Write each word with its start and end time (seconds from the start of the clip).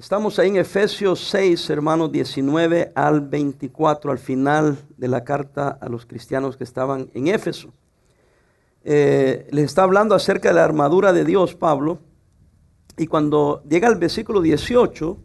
Estamos 0.00 0.38
ahí 0.38 0.48
en 0.48 0.56
Efesios 0.56 1.28
6, 1.28 1.68
hermanos, 1.68 2.10
19 2.10 2.92
al 2.94 3.20
24, 3.20 4.10
al 4.10 4.18
final 4.18 4.78
de 4.96 5.08
la 5.08 5.24
carta 5.24 5.76
a 5.78 5.90
los 5.90 6.06
cristianos 6.06 6.56
que 6.56 6.64
estaban 6.64 7.10
en 7.12 7.28
Éfeso. 7.28 7.68
Eh, 8.82 9.46
les 9.50 9.66
está 9.66 9.82
hablando 9.82 10.14
acerca 10.14 10.48
de 10.48 10.54
la 10.54 10.64
armadura 10.64 11.12
de 11.12 11.26
Dios, 11.26 11.54
Pablo, 11.54 11.98
y 12.96 13.08
cuando 13.08 13.62
llega 13.68 13.88
al 13.88 13.96
versículo 13.96 14.40
18, 14.40 15.18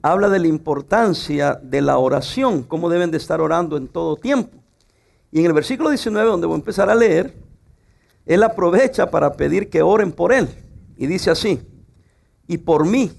habla 0.00 0.30
de 0.30 0.38
la 0.38 0.46
importancia 0.46 1.60
de 1.62 1.82
la 1.82 1.98
oración, 1.98 2.62
cómo 2.62 2.88
deben 2.88 3.10
de 3.10 3.18
estar 3.18 3.42
orando 3.42 3.76
en 3.76 3.86
todo 3.86 4.16
tiempo. 4.16 4.56
Y 5.30 5.40
en 5.40 5.44
el 5.44 5.52
versículo 5.52 5.90
19, 5.90 6.26
donde 6.26 6.46
voy 6.46 6.54
a 6.54 6.60
empezar 6.60 6.88
a 6.88 6.94
leer, 6.94 7.34
él 8.24 8.42
aprovecha 8.42 9.10
para 9.10 9.34
pedir 9.34 9.68
que 9.68 9.82
oren 9.82 10.10
por 10.10 10.32
él. 10.32 10.48
Y 10.96 11.06
dice 11.06 11.30
así, 11.30 11.60
y 12.48 12.56
por 12.56 12.86
mí, 12.86 13.12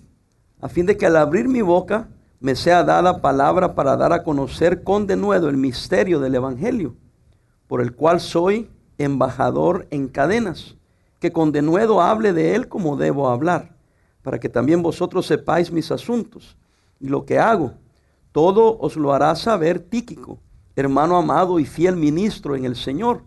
a 0.60 0.70
fin 0.70 0.86
de 0.86 0.98
que 0.98 1.06
al 1.06 1.18
abrir 1.18 1.48
mi 1.48 1.62
boca 1.62 2.10
me 2.40 2.56
sea 2.56 2.84
dada 2.84 3.22
palabra 3.22 3.76
para 3.76 3.98
dar 3.98 4.14
a 4.14 4.24
conocer 4.24 4.84
con 4.84 5.08
denuedo 5.08 5.50
el 5.50 5.58
misterio 5.58 6.20
del 6.20 6.36
Evangelio, 6.36 6.96
por 7.68 7.82
el 7.82 7.94
cual 7.94 8.20
soy 8.20 8.70
embajador 8.98 9.88
en 9.92 10.08
cadenas, 10.08 10.76
que 11.20 11.32
con 11.32 11.52
denuedo 11.52 12.02
hable 12.02 12.34
de 12.34 12.56
él 12.56 12.68
como 12.68 12.96
debo 12.96 13.30
hablar, 13.30 13.76
para 14.22 14.40
que 14.40 14.50
también 14.50 14.82
vosotros 14.82 15.26
sepáis 15.26 15.72
mis 15.72 15.92
asuntos 15.92 16.58
y 17.00 17.08
lo 17.08 17.26
que 17.26 17.40
hago. 17.40 17.74
Todo 18.32 18.78
os 18.80 18.96
lo 18.96 19.14
hará 19.14 19.36
saber 19.36 19.80
Tíquico, 19.80 20.40
hermano 20.76 21.18
amado 21.18 21.60
y 21.60 21.66
fiel 21.66 21.96
ministro 21.96 22.56
en 22.56 22.66
el 22.66 22.76
Señor, 22.76 23.24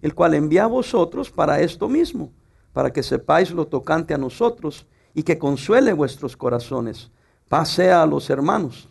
el 0.00 0.14
cual 0.14 0.34
envía 0.34 0.64
a 0.64 0.68
vosotros 0.68 1.30
para 1.30 1.60
esto 1.60 1.88
mismo, 1.88 2.32
para 2.72 2.92
que 2.92 3.02
sepáis 3.02 3.50
lo 3.50 3.66
tocante 3.66 4.14
a 4.14 4.18
nosotros 4.18 4.86
y 5.14 5.22
que 5.22 5.38
consuele 5.38 5.92
vuestros 5.92 6.36
corazones. 6.36 7.10
Paz 7.48 7.70
sea 7.70 8.02
a 8.02 8.06
los 8.06 8.28
hermanos 8.30 8.88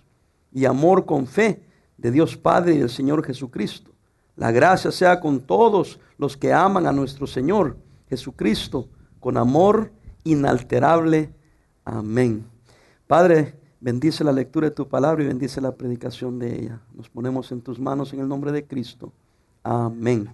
y 0.51 0.65
amor 0.65 1.05
con 1.05 1.27
fe 1.27 1.61
de 1.97 2.11
Dios 2.11 2.37
Padre 2.37 2.75
y 2.75 2.79
del 2.79 2.89
Señor 2.89 3.23
Jesucristo. 3.23 3.91
La 4.35 4.51
gracia 4.51 4.91
sea 4.91 5.19
con 5.19 5.39
todos 5.41 5.99
los 6.17 6.37
que 6.37 6.53
aman 6.53 6.87
a 6.87 6.91
nuestro 6.91 7.27
Señor 7.27 7.77
Jesucristo 8.09 8.87
con 9.19 9.37
amor 9.37 9.91
inalterable. 10.23 11.33
Amén. 11.83 12.45
Padre, 13.07 13.55
bendice 13.79 14.23
la 14.23 14.31
lectura 14.31 14.69
de 14.69 14.75
tu 14.75 14.87
palabra 14.87 15.23
y 15.23 15.27
bendice 15.27 15.61
la 15.61 15.71
predicación 15.71 16.39
de 16.39 16.55
ella. 16.55 16.81
Nos 16.93 17.09
ponemos 17.09 17.51
en 17.51 17.61
tus 17.61 17.79
manos 17.79 18.13
en 18.13 18.19
el 18.19 18.27
nombre 18.27 18.51
de 18.51 18.65
Cristo. 18.65 19.11
Amén. 19.63 20.29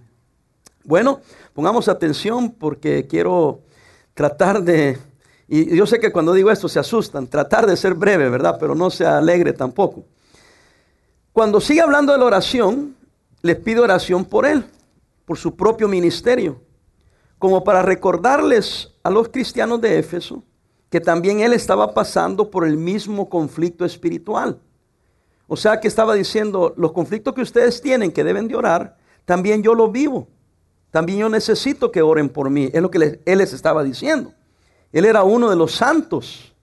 Bueno, 0.84 1.20
pongamos 1.54 1.88
atención 1.88 2.50
porque 2.50 3.06
quiero 3.06 3.60
tratar 4.12 4.62
de 4.62 4.98
y 5.46 5.76
yo 5.76 5.86
sé 5.86 6.00
que 6.00 6.12
cuando 6.12 6.32
digo 6.32 6.50
esto 6.50 6.68
se 6.68 6.78
asustan, 6.78 7.26
tratar 7.26 7.66
de 7.66 7.76
ser 7.76 7.94
breve, 7.94 8.28
¿verdad? 8.30 8.56
Pero 8.58 8.74
no 8.74 8.90
se 8.90 9.04
alegre 9.06 9.52
tampoco. 9.52 10.04
Cuando 11.32 11.60
sigue 11.60 11.80
hablando 11.80 12.12
de 12.12 12.18
la 12.18 12.24
oración, 12.24 12.96
les 13.42 13.56
pido 13.56 13.82
oración 13.82 14.24
por 14.24 14.46
él, 14.46 14.64
por 15.24 15.36
su 15.36 15.54
propio 15.56 15.88
ministerio, 15.88 16.60
como 17.38 17.64
para 17.64 17.82
recordarles 17.82 18.92
a 19.02 19.10
los 19.10 19.28
cristianos 19.28 19.80
de 19.80 19.98
Éfeso 19.98 20.42
que 20.94 21.00
también 21.00 21.40
él 21.40 21.52
estaba 21.52 21.92
pasando 21.92 22.52
por 22.52 22.64
el 22.64 22.76
mismo 22.76 23.28
conflicto 23.28 23.84
espiritual. 23.84 24.60
O 25.48 25.56
sea 25.56 25.80
que 25.80 25.88
estaba 25.88 26.14
diciendo, 26.14 26.72
los 26.76 26.92
conflictos 26.92 27.34
que 27.34 27.42
ustedes 27.42 27.82
tienen 27.82 28.12
que 28.12 28.22
deben 28.22 28.46
de 28.46 28.54
orar, 28.54 28.96
también 29.24 29.60
yo 29.64 29.74
lo 29.74 29.90
vivo. 29.90 30.28
También 30.92 31.18
yo 31.18 31.28
necesito 31.28 31.90
que 31.90 32.00
oren 32.00 32.28
por 32.28 32.48
mí. 32.48 32.70
Es 32.72 32.80
lo 32.80 32.92
que 32.92 33.20
él 33.24 33.38
les 33.38 33.52
estaba 33.52 33.82
diciendo. 33.82 34.34
Él 34.94 35.06
era 35.06 35.24
uno 35.24 35.50
de 35.50 35.56
los 35.56 35.72
santos 35.72 36.54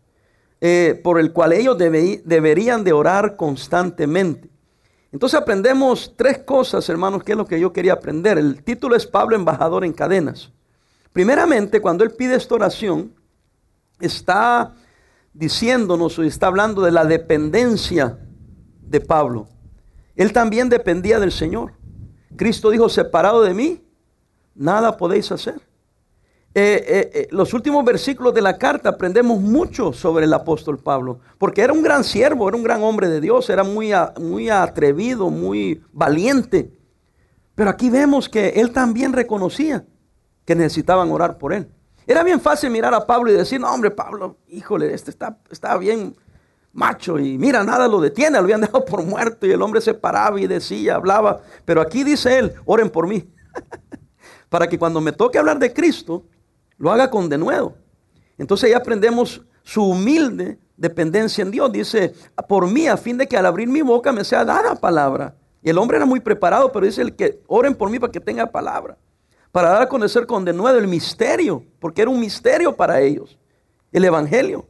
eh, 0.62 0.98
por 1.04 1.20
el 1.20 1.34
cual 1.34 1.52
ellos 1.52 1.78
deberían 1.78 2.82
de 2.82 2.94
orar 2.94 3.36
constantemente. 3.36 4.50
Entonces 5.12 5.38
aprendemos 5.38 6.14
tres 6.16 6.38
cosas, 6.38 6.88
hermanos, 6.88 7.26
que 7.26 7.34
es 7.34 7.38
lo 7.38 7.46
que 7.46 7.60
yo 7.60 7.74
quería 7.74 7.92
aprender. 7.92 8.38
El 8.38 8.64
título 8.64 8.96
es 8.96 9.06
Pablo, 9.06 9.36
embajador 9.36 9.84
en 9.84 9.92
cadenas. 9.92 10.50
Primeramente, 11.12 11.82
cuando 11.82 12.06
él 12.06 12.12
pide 12.12 12.36
esta 12.36 12.56
oración, 12.56 13.14
está 14.00 14.76
diciéndonos 15.34 16.18
o 16.18 16.24
está 16.24 16.48
hablando 16.48 16.82
de 16.84 16.92
la 16.92 17.04
dependencia 17.04 18.18
de 18.80 19.02
Pablo. 19.02 19.50
Él 20.16 20.32
también 20.32 20.70
dependía 20.70 21.20
del 21.20 21.34
Señor. 21.34 21.74
Cristo 22.38 22.70
dijo, 22.70 22.88
separado 22.88 23.42
de 23.42 23.54
mí, 23.54 23.84
nada 24.56 24.96
podéis 24.96 25.34
hacer. 25.34 25.70
Eh, 26.54 26.84
eh, 26.86 27.12
eh, 27.14 27.28
los 27.32 27.54
últimos 27.54 27.86
versículos 27.86 28.34
de 28.34 28.42
la 28.42 28.58
carta 28.58 28.90
aprendemos 28.90 29.40
mucho 29.40 29.94
sobre 29.94 30.26
el 30.26 30.34
apóstol 30.34 30.80
Pablo, 30.80 31.20
porque 31.38 31.62
era 31.62 31.72
un 31.72 31.82
gran 31.82 32.04
siervo, 32.04 32.50
era 32.50 32.58
un 32.58 32.64
gran 32.64 32.84
hombre 32.84 33.08
de 33.08 33.22
Dios, 33.22 33.50
era 33.50 33.64
muy, 33.64 33.92
muy 34.20 34.50
atrevido, 34.50 35.30
muy 35.30 35.82
valiente. 35.94 36.78
Pero 37.56 37.70
aquí 37.70 37.90
vemos 37.90 38.28
que 38.28 38.50
él 38.50 38.72
también 38.72 39.14
reconocía 39.14 39.86
que 40.44 40.56
necesitaban 40.56 41.10
orar 41.12 41.38
por 41.38 41.54
él. 41.54 41.70
Era 42.06 42.24
bien 42.24 42.42
fácil 42.42 42.70
mirar 42.70 42.94
a 42.94 43.06
Pablo 43.06 43.32
y 43.32 43.36
decir, 43.36 43.62
no 43.62 43.72
hombre, 43.74 43.92
Pablo, 43.92 44.38
híjole, 44.50 44.94
este 44.94 45.12
está, 45.12 45.38
está 45.50 45.78
bien 45.78 46.16
macho 46.74 47.20
y 47.20 47.38
mira, 47.38 47.64
nada 47.64 47.88
lo 47.88 48.00
detiene, 48.02 48.38
lo 48.38 48.44
habían 48.44 48.62
dejado 48.62 48.84
por 48.84 49.04
muerto 49.04 49.46
y 49.46 49.52
el 49.52 49.62
hombre 49.62 49.80
se 49.80 49.94
paraba 49.94 50.40
y 50.40 50.48
decía, 50.48 50.96
hablaba. 50.96 51.42
Pero 51.64 51.80
aquí 51.80 52.04
dice 52.04 52.38
él, 52.40 52.54
oren 52.66 52.90
por 52.90 53.08
mí. 53.08 53.32
Para 54.50 54.68
que 54.68 54.78
cuando 54.78 55.00
me 55.00 55.14
toque 55.14 55.38
hablar 55.38 55.60
de 55.60 55.72
Cristo, 55.72 56.26
lo 56.82 56.92
haga 56.92 57.12
con 57.12 57.30
denuedo. 57.30 57.76
Entonces 58.40 58.68
ahí 58.68 58.74
aprendemos 58.74 59.42
su 59.62 59.84
humilde 59.84 60.58
dependencia 60.76 61.44
en 61.44 61.52
Dios. 61.52 61.72
Dice, 61.72 62.16
por 62.50 62.68
mí, 62.68 62.88
a 62.88 62.98
fin 62.98 63.20
de 63.20 63.28
que 63.28 63.38
al 63.38 63.46
abrir 63.46 63.68
mi 63.68 63.84
boca 63.84 64.12
me 64.12 64.24
sea 64.24 64.44
dada 64.44 64.74
palabra. 64.76 65.36
Y 65.62 65.70
el 65.70 65.78
hombre 65.78 65.98
era 65.98 66.08
muy 66.08 66.20
preparado, 66.20 66.72
pero 66.72 66.88
dice 66.88 67.04
el 67.04 67.16
que 67.16 67.40
oren 67.46 67.76
por 67.76 67.92
mí 67.92 68.00
para 68.00 68.12
que 68.12 68.20
tenga 68.20 68.48
palabra. 68.48 68.98
Para 69.52 69.70
dar 69.70 69.84
a 69.84 69.90
conocer 69.90 70.26
con 70.26 70.44
denuedo 70.44 70.80
el 70.80 70.88
misterio, 70.88 71.64
porque 71.80 72.02
era 72.02 72.10
un 72.10 72.20
misterio 72.20 72.76
para 72.76 73.00
ellos. 73.00 73.38
El 73.92 74.04
evangelio. 74.04 74.66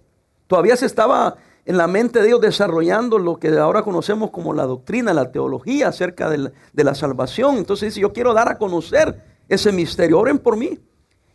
Todavía 0.47 0.75
se 0.75 0.87
estaba 0.87 1.37
en 1.63 1.77
la 1.77 1.87
mente 1.87 2.19
de 2.19 2.27
ellos 2.27 2.41
desarrollando 2.41 3.19
lo 3.19 3.39
que 3.39 3.57
ahora 3.57 3.83
conocemos 3.83 4.31
como 4.31 4.53
la 4.53 4.65
doctrina, 4.65 5.13
la 5.13 5.31
teología 5.31 5.87
acerca 5.87 6.29
de 6.29 6.39
la, 6.39 6.51
de 6.73 6.83
la 6.83 6.93
salvación. 6.93 7.55
Entonces 7.55 7.93
dice, 7.93 8.01
yo 8.01 8.11
quiero 8.11 8.33
dar 8.33 8.49
a 8.49 8.57
conocer 8.57 9.23
ese 9.47 9.71
misterio. 9.71 10.19
Oren 10.19 10.39
por 10.39 10.57
mí. 10.57 10.77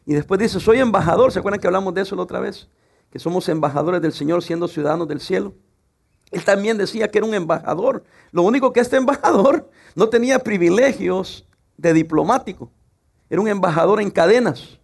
Y 0.06 0.14
después 0.14 0.40
dice, 0.40 0.60
soy 0.60 0.78
embajador. 0.78 1.32
¿Se 1.32 1.40
acuerdan 1.40 1.60
que 1.60 1.66
hablamos 1.66 1.92
de 1.92 2.02
eso 2.02 2.14
la 2.14 2.22
otra 2.22 2.38
vez? 2.38 2.68
Que 3.10 3.18
somos 3.18 3.48
embajadores 3.48 4.00
del 4.00 4.12
Señor 4.12 4.42
siendo 4.42 4.68
ciudadanos 4.68 5.08
del 5.08 5.20
cielo. 5.20 5.52
Él 6.30 6.44
también 6.44 6.78
decía 6.78 7.08
que 7.08 7.18
era 7.18 7.26
un 7.26 7.34
embajador. 7.34 8.04
Lo 8.30 8.42
único 8.42 8.72
que 8.72 8.80
este 8.80 8.96
embajador 8.96 9.68
no 9.96 10.08
tenía 10.08 10.38
privilegios 10.38 11.44
de 11.76 11.92
diplomático. 11.92 12.70
Era 13.28 13.40
un 13.40 13.48
embajador 13.48 14.00
en 14.00 14.10
cadenas. 14.10 14.78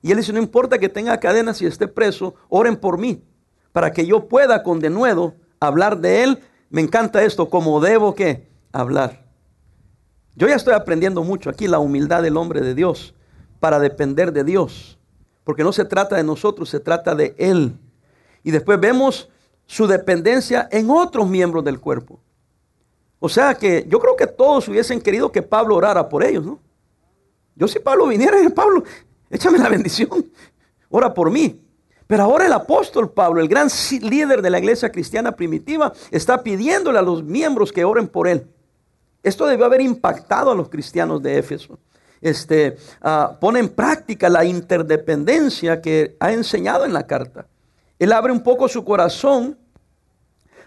Y 0.00 0.12
él 0.12 0.18
dice, 0.18 0.32
no 0.32 0.38
importa 0.38 0.78
que 0.78 0.88
tenga 0.88 1.18
cadenas 1.18 1.60
y 1.60 1.66
esté 1.66 1.88
preso, 1.88 2.34
oren 2.48 2.76
por 2.76 2.98
mí, 2.98 3.22
para 3.72 3.92
que 3.92 4.06
yo 4.06 4.28
pueda 4.28 4.62
con 4.62 4.80
denuedo 4.80 5.34
hablar 5.60 5.98
de 5.98 6.24
él. 6.24 6.42
Me 6.70 6.80
encanta 6.80 7.22
esto, 7.22 7.50
como 7.50 7.80
debo 7.80 8.14
que 8.14 8.48
hablar. 8.72 9.24
Yo 10.34 10.48
ya 10.48 10.54
estoy 10.54 10.74
aprendiendo 10.74 11.22
mucho 11.22 11.50
aquí 11.50 11.68
la 11.68 11.78
humildad 11.78 12.22
del 12.22 12.36
hombre 12.36 12.60
de 12.60 12.74
Dios 12.74 13.14
para 13.62 13.78
depender 13.78 14.32
de 14.32 14.42
Dios. 14.42 14.98
Porque 15.44 15.62
no 15.62 15.72
se 15.72 15.84
trata 15.84 16.16
de 16.16 16.24
nosotros, 16.24 16.68
se 16.68 16.80
trata 16.80 17.14
de 17.14 17.32
Él. 17.38 17.78
Y 18.42 18.50
después 18.50 18.80
vemos 18.80 19.30
su 19.66 19.86
dependencia 19.86 20.68
en 20.72 20.90
otros 20.90 21.28
miembros 21.28 21.62
del 21.62 21.78
cuerpo. 21.78 22.18
O 23.20 23.28
sea 23.28 23.54
que 23.54 23.86
yo 23.88 24.00
creo 24.00 24.16
que 24.16 24.26
todos 24.26 24.66
hubiesen 24.66 25.00
querido 25.00 25.30
que 25.30 25.42
Pablo 25.42 25.76
orara 25.76 26.08
por 26.08 26.24
ellos, 26.24 26.44
¿no? 26.44 26.58
Yo 27.54 27.68
si 27.68 27.78
Pablo 27.78 28.08
viniera, 28.08 28.36
Pablo, 28.54 28.82
échame 29.30 29.58
la 29.58 29.68
bendición, 29.68 30.10
ora 30.90 31.14
por 31.14 31.30
mí. 31.30 31.60
Pero 32.08 32.24
ahora 32.24 32.46
el 32.46 32.52
apóstol 32.52 33.12
Pablo, 33.12 33.40
el 33.40 33.46
gran 33.46 33.68
líder 34.00 34.42
de 34.42 34.50
la 34.50 34.58
iglesia 34.58 34.90
cristiana 34.90 35.30
primitiva, 35.30 35.92
está 36.10 36.42
pidiéndole 36.42 36.98
a 36.98 37.02
los 37.02 37.22
miembros 37.22 37.72
que 37.72 37.84
oren 37.84 38.08
por 38.08 38.26
él. 38.26 38.44
Esto 39.22 39.46
debió 39.46 39.66
haber 39.66 39.82
impactado 39.82 40.50
a 40.50 40.54
los 40.56 40.68
cristianos 40.68 41.22
de 41.22 41.38
Éfeso 41.38 41.78
este, 42.22 42.76
ah, 43.02 43.36
pone 43.40 43.58
en 43.58 43.68
práctica 43.68 44.30
la 44.30 44.44
interdependencia 44.44 45.82
que 45.82 46.16
ha 46.20 46.32
enseñado 46.32 46.84
en 46.84 46.92
la 46.92 47.06
carta. 47.06 47.46
Él 47.98 48.12
abre 48.12 48.32
un 48.32 48.42
poco 48.42 48.68
su 48.68 48.84
corazón 48.84 49.58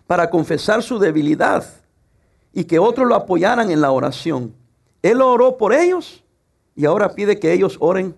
para 0.05 0.29
confesar 0.29 0.83
su 0.83 0.99
debilidad 0.99 1.65
y 2.53 2.65
que 2.65 2.77
otros 2.77 3.07
lo 3.07 3.15
apoyaran 3.15 3.71
en 3.71 3.81
la 3.81 3.91
oración. 3.91 4.53
Él 5.01 5.21
oró 5.21 5.57
por 5.57 5.73
ellos 5.73 6.23
y 6.75 6.85
ahora 6.85 7.13
pide 7.13 7.39
que 7.39 7.53
ellos 7.53 7.77
oren 7.79 8.15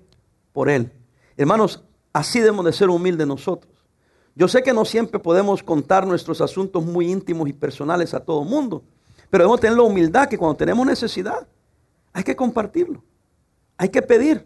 por 0.51 0.69
él. 0.69 0.91
Hermanos, 1.37 1.83
así 2.11 2.39
debemos 2.39 2.65
de 2.65 2.73
ser 2.73 2.89
humildes 2.89 3.27
nosotros. 3.27 3.71
Yo 4.35 4.47
sé 4.47 4.61
que 4.61 4.73
no 4.73 4.85
siempre 4.85 5.19
podemos 5.19 5.63
contar 5.63 6.05
nuestros 6.05 6.41
asuntos 6.41 6.85
muy 6.85 7.11
íntimos 7.11 7.49
y 7.49 7.53
personales 7.53 8.13
a 8.13 8.19
todo 8.19 8.43
mundo, 8.43 8.83
pero 9.29 9.43
debemos 9.43 9.59
tener 9.59 9.77
la 9.77 9.83
humildad 9.83 10.27
que 10.27 10.37
cuando 10.37 10.57
tenemos 10.57 10.85
necesidad 10.85 11.47
hay 12.13 12.23
que 12.23 12.35
compartirlo. 12.35 13.03
Hay 13.77 13.89
que 13.89 14.01
pedir. 14.01 14.45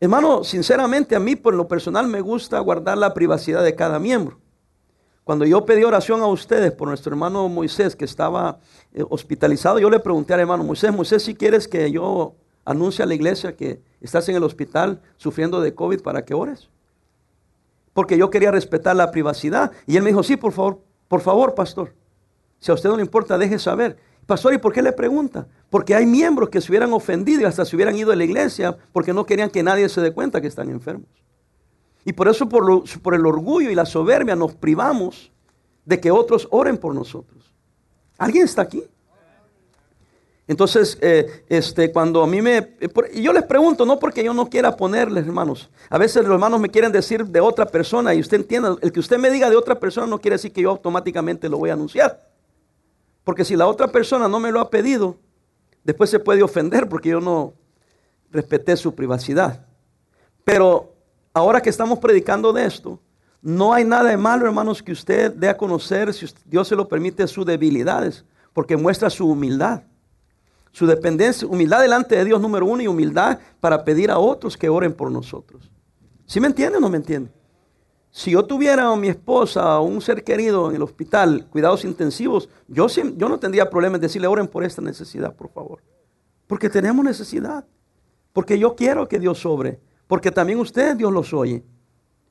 Hermano, 0.00 0.44
sinceramente 0.44 1.14
a 1.14 1.20
mí 1.20 1.36
por 1.36 1.54
lo 1.54 1.68
personal 1.68 2.06
me 2.06 2.20
gusta 2.20 2.58
guardar 2.60 2.98
la 2.98 3.12
privacidad 3.14 3.62
de 3.62 3.74
cada 3.74 3.98
miembro. 3.98 4.38
Cuando 5.24 5.44
yo 5.44 5.64
pedí 5.64 5.84
oración 5.84 6.22
a 6.22 6.26
ustedes 6.26 6.72
por 6.72 6.88
nuestro 6.88 7.12
hermano 7.12 7.48
Moisés 7.48 7.94
que 7.94 8.04
estaba 8.04 8.58
eh, 8.92 9.04
hospitalizado, 9.08 9.78
yo 9.78 9.90
le 9.90 10.00
pregunté 10.00 10.34
al 10.34 10.40
hermano 10.40 10.64
Moisés, 10.64 10.92
Moisés, 10.92 11.22
si 11.22 11.34
quieres 11.34 11.68
que 11.68 11.90
yo 11.92 12.34
anuncie 12.64 13.02
a 13.02 13.06
la 13.06 13.14
iglesia 13.14 13.54
que 13.54 13.82
estás 14.00 14.28
en 14.28 14.36
el 14.36 14.42
hospital 14.42 15.00
sufriendo 15.16 15.60
de 15.60 15.74
COVID 15.74 16.00
para 16.00 16.24
que 16.24 16.34
ores. 16.34 16.68
Porque 17.92 18.16
yo 18.16 18.30
quería 18.30 18.50
respetar 18.50 18.96
la 18.96 19.10
privacidad. 19.10 19.72
Y 19.86 19.96
él 19.96 20.02
me 20.02 20.10
dijo, 20.10 20.22
sí, 20.22 20.36
por 20.36 20.52
favor, 20.52 20.80
por 21.08 21.20
favor, 21.20 21.54
pastor. 21.54 21.94
Si 22.58 22.70
a 22.70 22.74
usted 22.74 22.88
no 22.88 22.96
le 22.96 23.02
importa, 23.02 23.36
deje 23.36 23.58
saber. 23.58 23.98
Pastor, 24.26 24.54
¿y 24.54 24.58
por 24.58 24.72
qué 24.72 24.82
le 24.82 24.92
pregunta? 24.92 25.46
Porque 25.70 25.94
hay 25.94 26.06
miembros 26.06 26.50
que 26.50 26.60
se 26.60 26.70
hubieran 26.70 26.92
ofendido 26.92 27.42
y 27.42 27.44
hasta 27.44 27.64
se 27.64 27.74
hubieran 27.74 27.96
ido 27.96 28.10
de 28.10 28.16
la 28.16 28.24
iglesia 28.24 28.76
porque 28.92 29.12
no 29.12 29.26
querían 29.26 29.50
que 29.50 29.62
nadie 29.62 29.88
se 29.88 30.00
dé 30.00 30.12
cuenta 30.12 30.40
que 30.40 30.46
están 30.46 30.70
enfermos. 30.70 31.08
Y 32.04 32.12
por 32.12 32.28
eso, 32.28 32.48
por, 32.48 33.14
el 33.14 33.26
orgullo 33.26 33.70
y 33.70 33.74
la 33.74 33.84
soberbia, 33.84 34.34
nos 34.34 34.54
privamos 34.54 35.30
de 35.84 36.00
que 36.00 36.10
otros 36.10 36.48
oren 36.50 36.78
por 36.78 36.94
nosotros. 36.94 37.52
¿Alguien 38.18 38.44
está 38.44 38.62
aquí? 38.62 38.84
Entonces, 40.48 40.98
eh, 41.00 41.44
este, 41.48 41.92
cuando 41.92 42.22
a 42.22 42.26
mí 42.26 42.42
me... 42.42 42.76
Y 43.12 43.22
yo 43.22 43.32
les 43.32 43.44
pregunto, 43.44 43.86
no 43.86 43.98
porque 43.98 44.24
yo 44.24 44.34
no 44.34 44.48
quiera 44.48 44.76
ponerles, 44.76 45.26
hermanos. 45.26 45.70
A 45.88 45.98
veces 45.98 46.24
los 46.24 46.32
hermanos 46.32 46.60
me 46.60 46.70
quieren 46.70 46.90
decir 46.90 47.24
de 47.24 47.40
otra 47.40 47.66
persona 47.66 48.14
y 48.14 48.20
usted 48.20 48.38
entienda, 48.38 48.76
el 48.80 48.90
que 48.90 49.00
usted 49.00 49.18
me 49.18 49.30
diga 49.30 49.48
de 49.48 49.56
otra 49.56 49.78
persona 49.78 50.06
no 50.06 50.18
quiere 50.18 50.34
decir 50.36 50.52
que 50.52 50.62
yo 50.62 50.70
automáticamente 50.70 51.48
lo 51.48 51.58
voy 51.58 51.70
a 51.70 51.74
anunciar. 51.74 52.29
Porque 53.24 53.44
si 53.44 53.56
la 53.56 53.66
otra 53.66 53.88
persona 53.88 54.28
no 54.28 54.40
me 54.40 54.50
lo 54.50 54.60
ha 54.60 54.70
pedido, 54.70 55.16
después 55.84 56.10
se 56.10 56.18
puede 56.18 56.42
ofender 56.42 56.88
porque 56.88 57.10
yo 57.10 57.20
no 57.20 57.54
respeté 58.30 58.76
su 58.76 58.94
privacidad. 58.94 59.66
Pero 60.44 60.94
ahora 61.32 61.60
que 61.60 61.70
estamos 61.70 61.98
predicando 61.98 62.52
de 62.52 62.64
esto, 62.64 63.00
no 63.42 63.72
hay 63.72 63.84
nada 63.84 64.10
de 64.10 64.16
malo, 64.16 64.46
hermanos, 64.46 64.82
que 64.82 64.92
usted 64.92 65.32
dé 65.32 65.48
a 65.48 65.56
conocer, 65.56 66.12
si 66.12 66.26
Dios 66.44 66.68
se 66.68 66.76
lo 66.76 66.88
permite, 66.88 67.26
sus 67.26 67.46
debilidades, 67.46 68.24
porque 68.52 68.76
muestra 68.76 69.08
su 69.08 69.28
humildad. 69.28 69.82
Su 70.72 70.86
dependencia, 70.86 71.48
humildad 71.48 71.80
delante 71.80 72.16
de 72.16 72.24
Dios, 72.24 72.40
número 72.40 72.66
uno, 72.66 72.82
y 72.82 72.86
humildad 72.86 73.38
para 73.60 73.84
pedir 73.84 74.10
a 74.10 74.18
otros 74.18 74.56
que 74.56 74.68
oren 74.68 74.92
por 74.92 75.10
nosotros. 75.10 75.70
¿Sí 76.26 76.38
me 76.38 76.46
entiende 76.46 76.78
o 76.78 76.80
no 76.80 76.88
me 76.88 76.98
entiende? 76.98 77.30
Si 78.10 78.32
yo 78.32 78.44
tuviera 78.44 78.88
a 78.88 78.96
mi 78.96 79.08
esposa 79.08 79.78
o 79.78 79.84
un 79.84 80.00
ser 80.00 80.24
querido 80.24 80.68
en 80.70 80.76
el 80.76 80.82
hospital, 80.82 81.46
cuidados 81.48 81.84
intensivos, 81.84 82.48
yo, 82.66 82.86
no 83.16 83.38
tendría 83.38 83.70
problema 83.70 83.96
en 83.96 84.02
decirle, 84.02 84.26
oren 84.26 84.48
por 84.48 84.64
esta 84.64 84.82
necesidad, 84.82 85.34
por 85.34 85.50
favor. 85.50 85.80
Porque 86.46 86.68
tenemos 86.68 87.04
necesidad. 87.04 87.64
Porque 88.32 88.58
yo 88.58 88.74
quiero 88.74 89.06
que 89.06 89.20
Dios 89.20 89.38
sobre. 89.38 89.80
Porque 90.08 90.32
también 90.32 90.58
usted, 90.58 90.96
Dios 90.96 91.12
los 91.12 91.32
oye. 91.32 91.62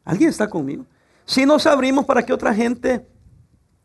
¿Alguien 0.03 0.29
está 0.29 0.49
conmigo? 0.49 0.85
Si 1.23 1.45
nos 1.45 1.65
abrimos 1.65 2.05
para 2.05 2.23
que 2.23 2.33
otra 2.33 2.53
gente 2.53 3.07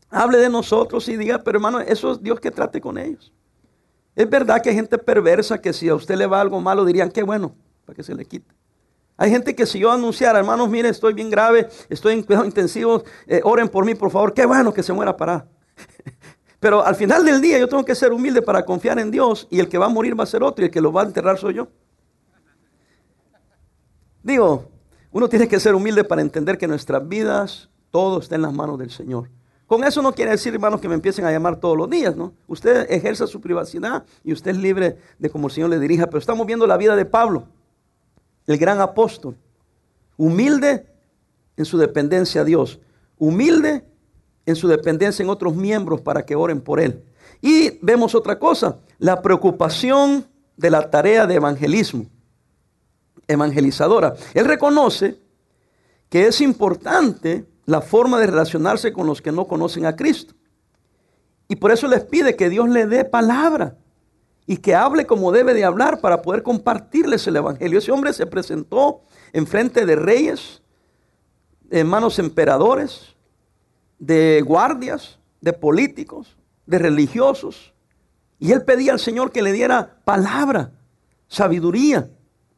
hable 0.09 0.37
de 0.37 0.49
nosotros 0.49 1.07
y 1.07 1.15
diga, 1.15 1.41
pero 1.43 1.57
hermano, 1.57 1.79
eso 1.79 2.11
es 2.11 2.21
Dios 2.21 2.39
que 2.39 2.51
trate 2.51 2.81
con 2.81 2.97
ellos. 2.97 3.31
Es 4.15 4.29
verdad 4.29 4.61
que 4.61 4.69
hay 4.69 4.75
gente 4.75 4.97
perversa 4.97 5.61
que 5.61 5.71
si 5.71 5.87
a 5.87 5.95
usted 5.95 6.15
le 6.15 6.25
va 6.25 6.41
algo 6.41 6.59
malo 6.59 6.85
dirían, 6.85 7.11
qué 7.11 7.23
bueno, 7.23 7.53
para 7.85 7.95
que 7.95 8.03
se 8.03 8.15
le 8.15 8.25
quite. 8.25 8.54
Hay 9.17 9.29
gente 9.29 9.55
que 9.55 9.65
si 9.65 9.79
yo 9.79 9.91
anunciara, 9.91 10.39
hermanos, 10.39 10.69
mire, 10.69 10.89
estoy 10.89 11.13
bien 11.13 11.29
grave, 11.29 11.69
estoy 11.89 12.13
en 12.13 12.23
cuidados 12.23 12.47
intensivos, 12.47 13.03
eh, 13.27 13.39
oren 13.43 13.69
por 13.69 13.85
mí, 13.85 13.95
por 13.95 14.11
favor, 14.11 14.33
qué 14.33 14.45
bueno 14.45 14.73
que 14.73 14.83
se 14.83 14.91
muera 14.91 15.15
para. 15.15 15.47
Pero 16.59 16.85
al 16.85 16.95
final 16.95 17.23
del 17.23 17.41
día 17.41 17.57
yo 17.57 17.67
tengo 17.69 17.85
que 17.85 17.95
ser 17.95 18.11
humilde 18.11 18.41
para 18.41 18.65
confiar 18.65 18.99
en 18.99 19.11
Dios 19.11 19.47
y 19.49 19.59
el 19.59 19.69
que 19.69 19.77
va 19.77 19.85
a 19.85 19.89
morir 19.89 20.19
va 20.19 20.23
a 20.23 20.27
ser 20.27 20.43
otro 20.43 20.63
y 20.63 20.67
el 20.67 20.71
que 20.71 20.81
lo 20.81 20.91
va 20.91 21.03
a 21.03 21.05
enterrar 21.05 21.37
soy 21.37 21.53
yo. 21.53 21.67
Digo, 24.21 24.69
uno 25.11 25.29
tiene 25.29 25.47
que 25.47 25.59
ser 25.59 25.75
humilde 25.75 26.03
para 26.03 26.21
entender 26.21 26.57
que 26.57 26.67
nuestras 26.67 27.07
vidas, 27.07 27.69
todo 27.91 28.19
está 28.19 28.35
en 28.35 28.41
las 28.41 28.53
manos 28.53 28.77
del 28.79 28.89
Señor. 28.89 29.29
Con 29.65 29.83
eso 29.83 30.01
no 30.01 30.13
quiere 30.13 30.31
decir, 30.31 30.53
hermanos, 30.53 30.81
que 30.81 30.89
me 30.89 30.95
empiecen 30.95 31.25
a 31.25 31.31
llamar 31.31 31.59
todos 31.59 31.77
los 31.77 31.89
días, 31.89 32.15
¿no? 32.15 32.33
Usted 32.47 32.91
ejerza 32.91 33.27
su 33.27 33.39
privacidad 33.39 34.03
y 34.23 34.33
usted 34.33 34.51
es 34.51 34.57
libre 34.57 34.97
de 35.17 35.29
como 35.29 35.47
el 35.47 35.53
Señor 35.53 35.69
le 35.69 35.79
dirija, 35.79 36.07
pero 36.07 36.17
estamos 36.17 36.45
viendo 36.45 36.67
la 36.67 36.77
vida 36.77 36.95
de 36.95 37.05
Pablo 37.05 37.47
el 38.47 38.57
gran 38.57 38.79
apóstol, 38.81 39.37
humilde 40.17 40.85
en 41.57 41.65
su 41.65 41.77
dependencia 41.77 42.41
a 42.41 42.43
Dios, 42.43 42.79
humilde 43.17 43.85
en 44.45 44.55
su 44.55 44.67
dependencia 44.67 45.23
en 45.23 45.29
otros 45.29 45.55
miembros 45.55 46.01
para 46.01 46.25
que 46.25 46.35
oren 46.35 46.61
por 46.61 46.79
él. 46.79 47.03
Y 47.41 47.79
vemos 47.81 48.15
otra 48.15 48.37
cosa, 48.37 48.77
la 48.99 49.21
preocupación 49.21 50.25
de 50.57 50.69
la 50.69 50.89
tarea 50.89 51.25
de 51.25 51.35
evangelismo, 51.35 52.05
evangelizadora. 53.27 54.15
Él 54.33 54.45
reconoce 54.45 55.19
que 56.09 56.27
es 56.27 56.41
importante 56.41 57.45
la 57.65 57.81
forma 57.81 58.19
de 58.19 58.27
relacionarse 58.27 58.93
con 58.93 59.07
los 59.07 59.21
que 59.21 59.31
no 59.31 59.47
conocen 59.47 59.85
a 59.85 59.95
Cristo. 59.95 60.35
Y 61.47 61.55
por 61.55 61.71
eso 61.71 61.87
les 61.87 62.03
pide 62.03 62.35
que 62.35 62.49
Dios 62.49 62.69
le 62.69 62.85
dé 62.85 63.05
palabra 63.05 63.75
y 64.47 64.57
que 64.57 64.75
hable 64.75 65.05
como 65.05 65.31
debe 65.31 65.53
de 65.53 65.65
hablar 65.65 65.99
para 66.01 66.21
poder 66.21 66.43
compartirles 66.43 67.25
el 67.27 67.37
Evangelio. 67.37 67.79
Ese 67.79 67.91
hombre 67.91 68.13
se 68.13 68.25
presentó 68.25 69.01
en 69.33 69.47
frente 69.47 69.85
de 69.85 69.95
reyes, 69.95 70.61
hermanos 71.69 72.19
emperadores, 72.19 73.15
de 73.97 74.41
guardias, 74.45 75.19
de 75.41 75.53
políticos, 75.53 76.37
de 76.65 76.77
religiosos. 76.77 77.73
Y 78.39 78.51
él 78.51 78.63
pedía 78.63 78.91
al 78.93 78.99
Señor 78.99 79.31
que 79.31 79.41
le 79.41 79.51
diera 79.51 79.97
palabra, 80.03 80.71
sabiduría, 81.27 82.09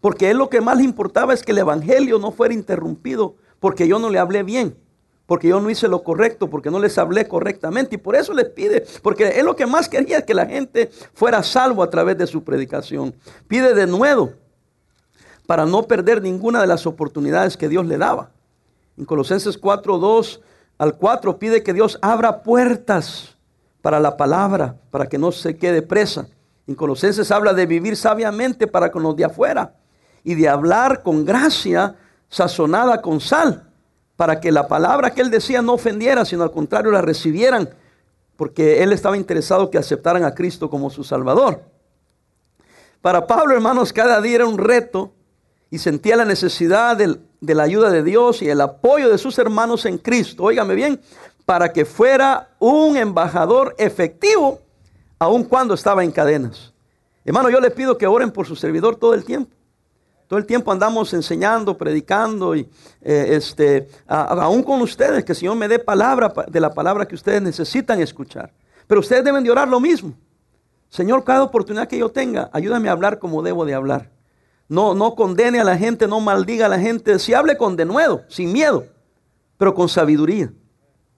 porque 0.02 0.30
él 0.30 0.38
lo 0.38 0.50
que 0.50 0.62
más 0.62 0.78
le 0.78 0.84
importaba 0.84 1.34
es 1.34 1.44
que 1.44 1.52
el 1.52 1.60
Evangelio 1.60 2.20
no 2.20 2.32
fuera 2.32 2.54
interrumpido, 2.54 3.36
porque 3.60 3.88
yo 3.88 3.98
no 3.98 4.10
le 4.10 4.20
hablé 4.20 4.44
bien 4.44 4.76
porque 5.28 5.50
yo 5.50 5.60
no 5.60 5.70
hice 5.70 5.88
lo 5.90 6.04
correcto, 6.04 6.50
porque 6.50 6.72
no 6.72 6.80
les 6.80 6.98
hablé 6.98 7.28
correctamente. 7.28 7.96
Y 7.96 7.98
por 8.00 8.16
eso 8.16 8.34
les 8.34 8.50
pide, 8.50 8.86
porque 9.04 9.28
él 9.40 9.46
lo 9.46 9.56
que 9.56 9.68
más 9.68 9.90
quería 9.90 10.26
que 10.26 10.34
la 10.34 10.46
gente 10.46 10.90
fuera 11.14 11.44
salvo 11.44 11.84
a 11.84 11.90
través 11.90 12.18
de 12.18 12.26
su 12.26 12.44
predicación. 12.44 13.14
Pide 13.48 13.76
de 13.76 13.86
nuevo 13.86 14.32
para 15.46 15.66
no 15.66 15.84
perder 15.84 16.22
ninguna 16.22 16.62
de 16.62 16.68
las 16.68 16.88
oportunidades 16.88 17.58
que 17.58 17.68
Dios 17.68 17.86
le 17.86 17.98
daba. 17.98 18.32
En 18.98 19.06
Colosenses 19.06 19.58
4, 19.58 19.98
2 19.98 20.42
al 20.78 20.98
4 20.98 21.38
pide 21.38 21.62
que 21.62 21.74
Dios 21.74 22.00
abra 22.02 22.42
puertas 22.42 23.36
para 23.82 24.00
la 24.00 24.16
palabra, 24.16 24.78
para 24.92 25.08
que 25.08 25.18
no 25.18 25.34
se 25.34 25.58
quede 25.58 25.82
presa. 25.82 26.28
En 26.68 26.76
Colosenses 26.76 27.32
habla 27.32 27.54
de 27.54 27.66
vivir 27.66 27.98
sabiamente 27.98 28.66
para 28.66 28.92
con 28.92 29.04
los 29.04 29.16
de 29.16 29.26
afuera 29.26 29.76
y 30.24 30.36
de 30.36 30.48
hablar 30.48 31.04
con 31.04 31.26
gracia 31.26 31.96
sazonada 32.30 33.02
con 33.02 33.20
sal 33.20 33.67
para 34.18 34.42
que 34.42 34.52
la 34.52 34.68
palabra 34.68 35.12
que 35.12 35.22
él 35.22 35.30
decía 35.30 35.62
no 35.62 35.74
ofendiera, 35.74 36.26
sino 36.26 36.44
al 36.44 36.52
contrario 36.52 36.92
la 36.92 37.02
recibieran, 37.02 37.70
porque 38.36 38.84
él 38.84 38.92
estaba 38.92 39.16
interesado 39.16 39.70
que 39.70 39.78
aceptaran 39.78 40.26
a 40.26 40.34
Cristo 40.34 40.70
como 40.70 40.90
su 40.90 41.04
Salvador. 41.04 41.62
Para 43.02 43.26
Pablo, 43.26 43.54
hermanos, 43.54 43.94
cada 43.94 44.20
día 44.20 44.36
era 44.36 44.48
un 44.48 44.58
reto 44.58 45.14
y 45.70 45.78
sentía 45.78 46.16
la 46.16 46.26
necesidad 46.26 46.98
de 46.98 47.56
la 47.56 47.64
ayuda 47.64 47.92
de 47.92 48.04
Dios 48.04 48.42
y 48.42 48.50
el 48.50 48.60
apoyo 48.60 49.10
de 49.10 49.20
sus 49.20 49.38
hermanos 49.38 49.86
en 49.86 50.00
Cristo. 50.00 50.44
Óigame 50.44 50.74
bien, 50.74 51.00
para 51.46 51.72
que 51.72 51.86
fuera 51.86 52.50
un 52.60 52.98
embajador 52.98 53.76
efectivo, 53.78 54.60
aun 55.20 55.44
cuando 55.44 55.76
estaba 55.76 56.04
en 56.04 56.12
cadenas. 56.12 56.74
Hermano, 57.24 57.50
yo 57.50 57.60
le 57.60 57.70
pido 57.70 57.98
que 57.98 58.08
oren 58.08 58.32
por 58.32 58.48
su 58.48 58.56
servidor 58.56 58.96
todo 58.96 59.14
el 59.14 59.24
tiempo. 59.24 59.57
Todo 60.28 60.40
el 60.40 60.46
tiempo 60.46 60.74
andamos 60.74 61.14
enseñando, 61.14 61.78
predicando 61.78 62.54
y 62.54 62.70
eh, 63.02 63.28
este, 63.32 63.88
aún 64.08 64.62
con 64.62 64.82
ustedes, 64.82 65.24
que 65.24 65.32
el 65.32 65.38
Señor 65.38 65.56
me 65.56 65.70
dé 65.70 65.80
palabra 65.80 66.34
de 66.50 66.60
la 66.60 66.74
palabra 66.74 67.08
que 67.08 67.16
ustedes 67.16 67.42
necesitan 67.42 68.02
escuchar. 68.02 68.52
Pero 68.88 69.00
ustedes 69.00 69.24
deben 69.24 69.44
de 69.44 69.52
orar 69.52 69.70
lo 69.70 69.80
mismo. 69.80 70.14
Señor, 70.90 71.24
cada 71.24 71.44
oportunidad 71.44 71.88
que 71.88 71.98
yo 71.98 72.10
tenga, 72.10 72.50
ayúdame 72.52 72.90
a 72.90 72.92
hablar 72.92 73.20
como 73.20 73.42
debo 73.42 73.66
de 73.66 73.74
hablar. 73.74 74.10
No, 74.68 74.94
no 74.94 75.16
condene 75.16 75.62
a 75.62 75.64
la 75.64 75.78
gente, 75.78 76.08
no 76.10 76.20
maldiga 76.20 76.66
a 76.66 76.70
la 76.70 76.80
gente. 76.80 77.20
Si 77.20 77.34
hable 77.34 77.56
con 77.56 77.78
denuedo, 77.78 78.24
sin 78.28 78.52
miedo, 78.52 78.86
pero 79.58 79.74
con 79.74 79.88
sabiduría, 79.88 80.52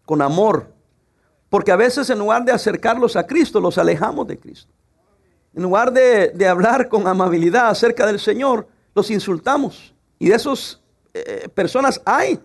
con 0.06 0.22
amor. 0.22 0.72
Porque 1.50 1.72
a 1.72 1.76
veces 1.76 2.12
en 2.12 2.20
lugar 2.20 2.46
de 2.46 2.52
acercarlos 2.52 3.16
a 3.16 3.26
Cristo, 3.26 3.60
los 3.60 3.80
alejamos 3.80 4.28
de 4.28 4.40
Cristo. 4.40 4.72
En 5.56 5.64
lugar 5.64 5.92
de, 5.92 6.30
de 6.30 6.48
hablar 6.48 6.90
con 6.90 7.08
amabilidad 7.08 7.70
acerca 7.70 8.06
del 8.06 8.20
Señor, 8.20 8.68
los 9.00 9.10
insultamos. 9.12 9.94
Y 10.20 10.28
de 10.28 10.36
esas 10.36 10.82
eh, 11.14 11.48
personas 11.54 12.02
hay, 12.06 12.38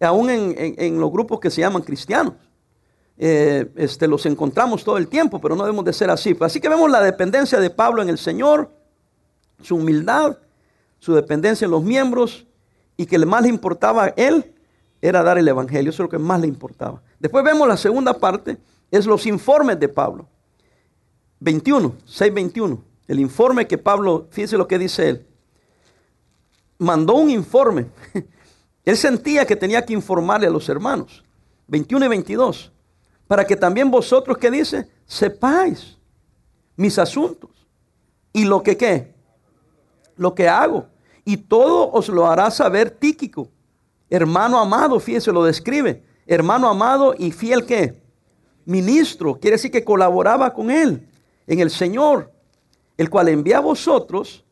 aún 0.00 0.28
en, 0.28 1.00
los 1.00 1.10
grupos 1.10 1.40
que 1.40 1.50
se 1.50 1.62
llaman 1.62 1.82
cristianos. 1.82 2.34
Eh, 3.18 3.72
este, 3.76 4.06
los 4.06 4.26
encontramos 4.26 4.84
todo 4.84 4.98
el 4.98 5.08
tiempo, 5.08 5.40
pero 5.40 5.56
no 5.56 5.64
debemos 5.64 5.86
de 5.86 5.94
ser 5.94 6.10
así. 6.10 6.36
Así 6.40 6.60
que 6.60 6.68
vemos 6.68 6.90
la 6.90 7.02
dependencia 7.02 7.58
de 7.58 7.70
Pablo 7.70 8.02
en 8.02 8.10
el 8.10 8.18
Señor, 8.18 8.70
su 9.62 9.76
humildad, 9.76 10.36
su 10.98 11.14
dependencia 11.14 11.64
en 11.64 11.70
los 11.70 11.82
miembros, 11.82 12.46
y 12.98 13.06
que 13.06 13.18
más 13.18 13.42
le 13.42 13.48
importaba 13.48 14.04
a 14.04 14.08
él 14.08 14.52
era 15.00 15.22
dar 15.22 15.38
el 15.38 15.48
Evangelio, 15.48 15.90
eso 15.90 16.02
es 16.02 16.06
lo 16.06 16.10
que 16.10 16.18
más 16.18 16.40
le 16.40 16.48
importaba. 16.48 17.00
Después 17.18 17.42
vemos 17.44 17.66
la 17.66 17.76
segunda 17.76 18.12
parte, 18.12 18.58
es 18.90 19.06
los 19.06 19.26
informes 19.26 19.80
de 19.80 19.88
Pablo. 19.88 20.28
21, 21.40 21.94
6.21, 22.06 22.78
el 23.08 23.20
informe 23.20 23.66
que 23.66 23.78
Pablo, 23.78 24.26
fíjese 24.30 24.58
lo 24.58 24.66
que 24.66 24.78
dice 24.78 25.08
él 25.08 25.26
mandó 26.78 27.14
un 27.14 27.30
informe. 27.30 27.86
Él 28.84 28.96
sentía 28.96 29.44
que 29.44 29.56
tenía 29.56 29.84
que 29.84 29.92
informarle 29.92 30.46
a 30.46 30.50
los 30.50 30.68
hermanos. 30.68 31.24
21 31.68 32.06
y 32.06 32.08
22. 32.08 32.72
Para 33.26 33.44
que 33.44 33.56
también 33.56 33.90
vosotros, 33.90 34.38
¿qué 34.38 34.50
dice? 34.50 34.88
Sepáis 35.04 35.96
mis 36.76 36.98
asuntos. 36.98 37.50
Y 38.32 38.44
lo 38.44 38.62
que 38.62 38.76
qué? 38.76 39.14
Lo 40.16 40.34
que 40.34 40.48
hago. 40.48 40.86
Y 41.24 41.36
todo 41.36 41.90
os 41.90 42.08
lo 42.08 42.26
hará 42.26 42.50
saber 42.50 42.90
Tíquico. 42.90 43.48
Hermano 44.08 44.58
amado, 44.58 45.00
fíjese, 45.00 45.32
lo 45.32 45.42
describe. 45.42 46.04
Hermano 46.26 46.68
amado 46.68 47.14
y 47.18 47.32
fiel 47.32 47.66
que 47.66 48.00
ministro, 48.64 49.38
quiere 49.38 49.56
decir 49.56 49.70
que 49.70 49.84
colaboraba 49.84 50.52
con 50.52 50.70
él 50.70 51.08
en 51.46 51.60
el 51.60 51.70
Señor, 51.70 52.32
el 52.96 53.08
cual 53.08 53.28
envía 53.28 53.58
a 53.58 53.60
vosotros 53.60 54.44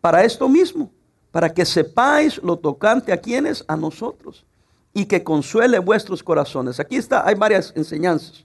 para 0.00 0.24
esto 0.24 0.48
mismo, 0.48 0.90
para 1.32 1.52
que 1.52 1.64
sepáis 1.64 2.40
lo 2.42 2.58
tocante 2.58 3.12
a 3.12 3.16
quienes, 3.16 3.64
a 3.66 3.76
nosotros, 3.76 4.44
y 4.92 5.06
que 5.06 5.24
consuele 5.24 5.78
vuestros 5.78 6.22
corazones. 6.22 6.78
Aquí 6.78 6.96
está, 6.96 7.26
hay 7.26 7.34
varias 7.34 7.72
enseñanzas. 7.74 8.44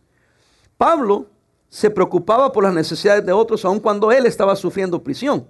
Pablo 0.78 1.28
se 1.70 1.90
preocupaba 1.90 2.52
por 2.52 2.64
las 2.64 2.74
necesidades 2.74 3.26
de 3.26 3.34
otros, 3.34 3.66
aun 3.66 3.82
cuando 3.82 4.12
él 4.12 4.26
estaba 4.26 4.56
sufriendo 4.56 5.04
prisión. 5.04 5.46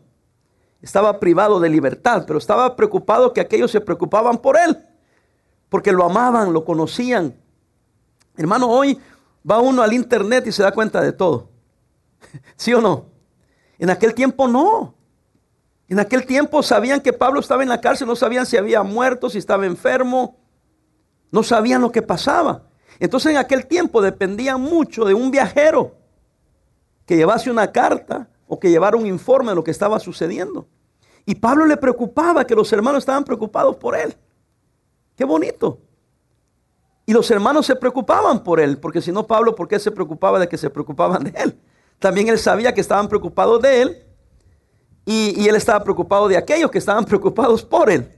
Estaba 0.82 1.20
privado 1.20 1.60
de 1.60 1.70
libertad, 1.70 2.24
pero 2.26 2.40
estaba 2.40 2.76
preocupado 2.76 3.32
que 3.32 3.42
aquellos 3.42 3.70
se 3.72 3.82
preocupaban 3.82 4.40
por 4.40 4.58
él, 4.58 4.76
porque 5.70 5.92
lo 5.92 6.04
amaban, 6.04 6.54
lo 6.54 6.66
conocían. 6.66 7.36
Hermano, 8.36 8.68
hoy 8.68 9.00
va 9.50 9.60
uno 9.60 9.84
al 9.84 9.94
internet 9.94 10.48
y 10.48 10.52
se 10.52 10.64
da 10.64 10.72
cuenta 10.72 11.02
de 11.02 11.14
todo. 11.14 11.50
¿Sí 12.56 12.74
o 12.74 12.82
no? 12.82 13.06
En 13.78 13.92
aquel 13.92 14.16
tiempo 14.16 14.48
no. 14.48 14.97
En 15.90 16.00
aquel 16.00 16.26
tiempo 16.26 16.62
sabían 16.64 17.00
que 17.00 17.14
Pablo 17.14 17.40
estaba 17.40 17.64
en 17.64 17.70
la 17.70 17.80
cárcel, 17.80 18.08
no 18.08 18.16
sabían 18.16 18.46
si 18.46 18.58
había 18.58 18.84
muerto, 18.84 19.30
si 19.30 19.38
estaba 19.38 19.66
enfermo, 19.66 20.38
no 21.32 21.44
sabían 21.44 21.82
lo 21.82 21.92
que 21.92 22.02
pasaba. 22.02 22.64
Entonces 23.00 23.32
en 23.32 23.38
aquel 23.38 23.68
tiempo 23.68 24.02
dependían 24.02 24.60
mucho 24.60 25.06
de 25.06 25.14
un 25.14 25.32
viajero 25.32 25.96
que 27.06 27.16
llevase 27.16 27.50
una 27.50 27.72
carta 27.72 28.28
o 28.48 28.60
que 28.60 28.70
llevara 28.70 28.98
un 28.98 29.06
informe 29.06 29.52
de 29.52 29.56
lo 29.56 29.64
que 29.64 29.72
estaba 29.72 30.00
sucediendo. 30.00 30.68
Y 31.26 31.36
Pablo 31.36 31.66
le 31.66 31.78
preocupaba 31.78 32.46
que 32.46 32.56
los 32.56 32.72
hermanos 32.74 33.00
estaban 33.00 33.24
preocupados 33.24 33.76
por 33.78 33.96
él. 33.96 34.16
Qué 35.16 35.24
bonito. 35.24 35.80
Y 37.06 37.14
los 37.14 37.32
hermanos 37.32 37.66
se 37.66 37.76
preocupaban 37.76 38.44
por 38.44 38.60
él, 38.60 38.78
porque 38.78 39.02
si 39.02 39.14
no 39.14 39.26
Pablo, 39.26 39.56
¿por 39.56 39.68
qué 39.68 39.80
se 39.80 39.92
preocupaba 39.92 40.40
de 40.40 40.50
que 40.50 40.58
se 40.58 40.70
preocupaban 40.70 41.24
de 41.24 41.34
él? 41.42 41.60
También 42.00 42.28
él 42.28 42.38
sabía 42.38 42.74
que 42.74 42.82
estaban 42.82 43.08
preocupados 43.08 43.62
de 43.62 43.82
él 43.82 44.07
y, 45.10 45.48
él 45.48 45.56
estaba 45.56 45.82
preocupado 45.82 46.28
de 46.28 46.36
aquellos 46.36 46.70
que 46.70 46.80
estaban 46.80 47.06
preocupados 47.06 47.64
por 47.64 47.90
él. 47.90 48.12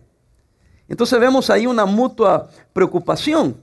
Entonces 0.87 1.19
vemos 1.19 1.51
ahí 1.51 1.67
una 1.67 1.85
mutua 1.85 2.49
preocupación. 2.73 3.55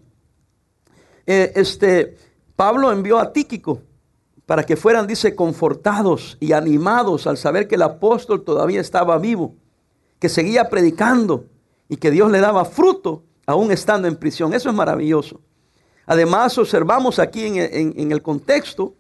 Eh, 1.27 1.53
este, 1.57 2.17
Pablo 2.55 2.93
envió 2.93 3.19
a 3.19 3.33
Tíquico 3.33 3.83
para 4.47 4.63
que 4.65 4.77
fueran, 4.77 5.09
dice, 5.09 5.35
confortados 5.35 6.39
y 6.39 6.53
animados 6.53 7.27
al 7.27 7.37
saber 7.37 7.67
que 7.67 7.75
el 7.75 7.83
apóstol 7.83 8.45
todavía 8.45 8.81
estaba 8.81 9.19
vivo, 9.19 9.57
que 10.21 10.29
seguía 10.29 10.69
predicando 10.69 11.47
y 11.89 11.97
que 11.97 12.13
Dios 12.13 12.31
le 12.31 12.39
daba 12.39 12.65
fruto 12.65 13.25
aún 13.45 13.73
estando 13.73 14.07
en 14.07 14.15
prisión. 14.15 14.55
Eso 14.55 14.69
es 14.69 14.75
maravilloso. 14.77 15.41
Además, 16.07 16.57
observamos 16.59 17.19
aquí 17.19 17.45
en, 17.45 18.13
el 18.13 18.23
contexto 18.23 18.95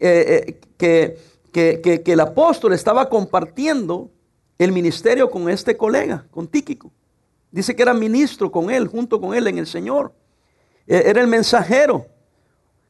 eh, 0.00 0.44
eh, 0.48 0.60
que 0.76 1.18
que, 1.52 2.02
el 2.04 2.20
apóstol 2.20 2.72
estaba 2.72 3.08
compartiendo 3.08 4.10
el 4.58 4.72
ministerio 4.72 5.30
con 5.30 5.48
este 5.48 5.76
colega, 5.76 6.26
con 6.30 6.46
Tíquico. 6.46 6.90
Dice 7.50 7.74
que 7.74 7.82
era 7.82 7.94
ministro 7.94 8.50
con 8.50 8.70
él, 8.70 8.86
junto 8.86 9.20
con 9.20 9.34
él 9.34 9.46
en 9.46 9.58
el 9.58 9.66
Señor. 9.66 10.12
E, 10.86 11.02
era 11.06 11.20
el 11.20 11.26
mensajero 11.26 12.06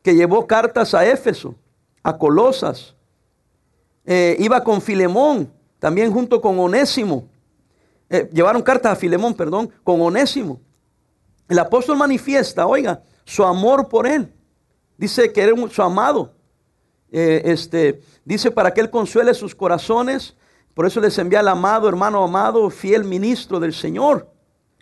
que 0.02 0.14
llevó 0.14 0.46
cartas 0.46 0.94
a 0.94 1.06
Éfeso, 1.06 1.54
a 2.02 2.16
Colosas. 2.16 2.94
Eh, 4.04 4.36
iba 4.38 4.62
con 4.62 4.80
Filemón, 4.80 5.52
también 5.78 6.12
junto 6.12 6.40
con 6.40 6.58
Onésimo. 6.58 7.28
Eh, 8.08 8.28
llevaron 8.32 8.62
cartas 8.62 8.92
a 8.92 8.96
Filemón, 8.96 9.34
perdón, 9.34 9.70
con 9.84 10.00
Onésimo. 10.00 10.60
El 11.48 11.58
apóstol 11.58 11.96
manifiesta, 11.96 12.66
oiga, 12.66 13.02
su 13.24 13.44
amor 13.44 13.88
por 13.88 14.06
él. 14.06 14.32
Dice 14.96 15.32
que 15.32 15.42
era 15.42 15.54
su 15.68 15.82
amado. 15.82 16.34
Eh, 17.12 17.42
este, 17.44 18.02
dice 18.24 18.50
para 18.50 18.72
que 18.72 18.80
Él 18.80 18.90
consuele 18.90 19.34
sus 19.34 19.54
corazones. 19.54 20.36
Por 20.74 20.86
eso 20.86 21.00
les 21.00 21.18
envía 21.18 21.40
al 21.40 21.48
amado, 21.48 21.88
hermano 21.88 22.22
amado, 22.22 22.70
fiel 22.70 23.04
ministro 23.04 23.58
del 23.60 23.74
Señor. 23.74 24.30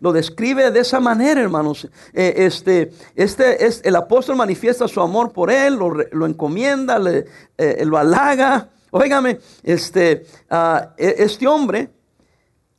Lo 0.00 0.12
describe 0.12 0.70
de 0.70 0.80
esa 0.80 1.00
manera, 1.00 1.40
hermanos. 1.40 1.88
Eh, 2.12 2.34
este, 2.36 2.92
este 3.16 3.66
es, 3.66 3.80
el 3.84 3.96
apóstol 3.96 4.36
manifiesta 4.36 4.86
su 4.86 5.00
amor 5.00 5.32
por 5.32 5.50
él, 5.50 5.76
lo, 5.76 6.26
encomienda, 6.26 6.98
le, 6.98 7.24
eh, 7.56 7.84
lo 7.84 7.98
halaga. 7.98 8.70
Óigame, 8.90 9.40
este, 9.62 10.26
ah, 10.48 10.94
e, 10.96 11.16
este 11.18 11.46
hombre 11.46 11.90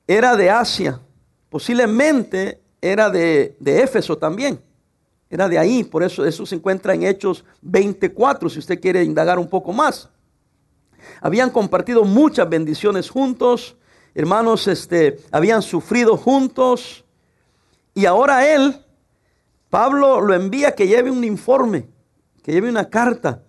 era 0.08 0.36
de 0.36 0.50
Asia, 0.50 1.00
posiblemente 1.50 2.62
era 2.82 3.10
de, 3.10 3.56
de 3.60 3.84
Éfeso 3.84 4.18
también. 4.18 4.60
Era 5.30 5.48
de 5.48 5.60
ahí, 5.60 5.84
por 5.84 6.02
eso 6.02 6.26
eso 6.26 6.46
se 6.46 6.56
encuentra 6.56 6.94
en 6.94 7.04
Hechos 7.04 7.46
24, 7.62 8.50
si 8.50 8.60
usted 8.60 8.80
quiere 8.80 9.04
indagar 9.04 9.38
un 9.38 9.48
poco 9.48 9.72
más. 9.72 10.10
Habían 11.22 11.50
compartido 11.50 12.04
muchas 12.04 12.50
bendiciones 12.50 13.10
juntos, 13.10 13.78
hermanos, 14.16 14.68
este, 14.68 15.20
habían 15.32 15.62
sufrido 15.62 16.18
juntos, 16.18 17.06
y 17.94 18.06
ahora 18.06 18.48
él, 18.54 18.84
Pablo 19.70 20.22
lo 20.22 20.34
envía 20.34 20.74
que 20.74 20.88
lleve 20.88 21.12
un 21.12 21.24
informe, 21.24 21.88
que 22.42 22.52
lleve 22.52 22.70
una 22.70 22.90
carta 22.90 23.44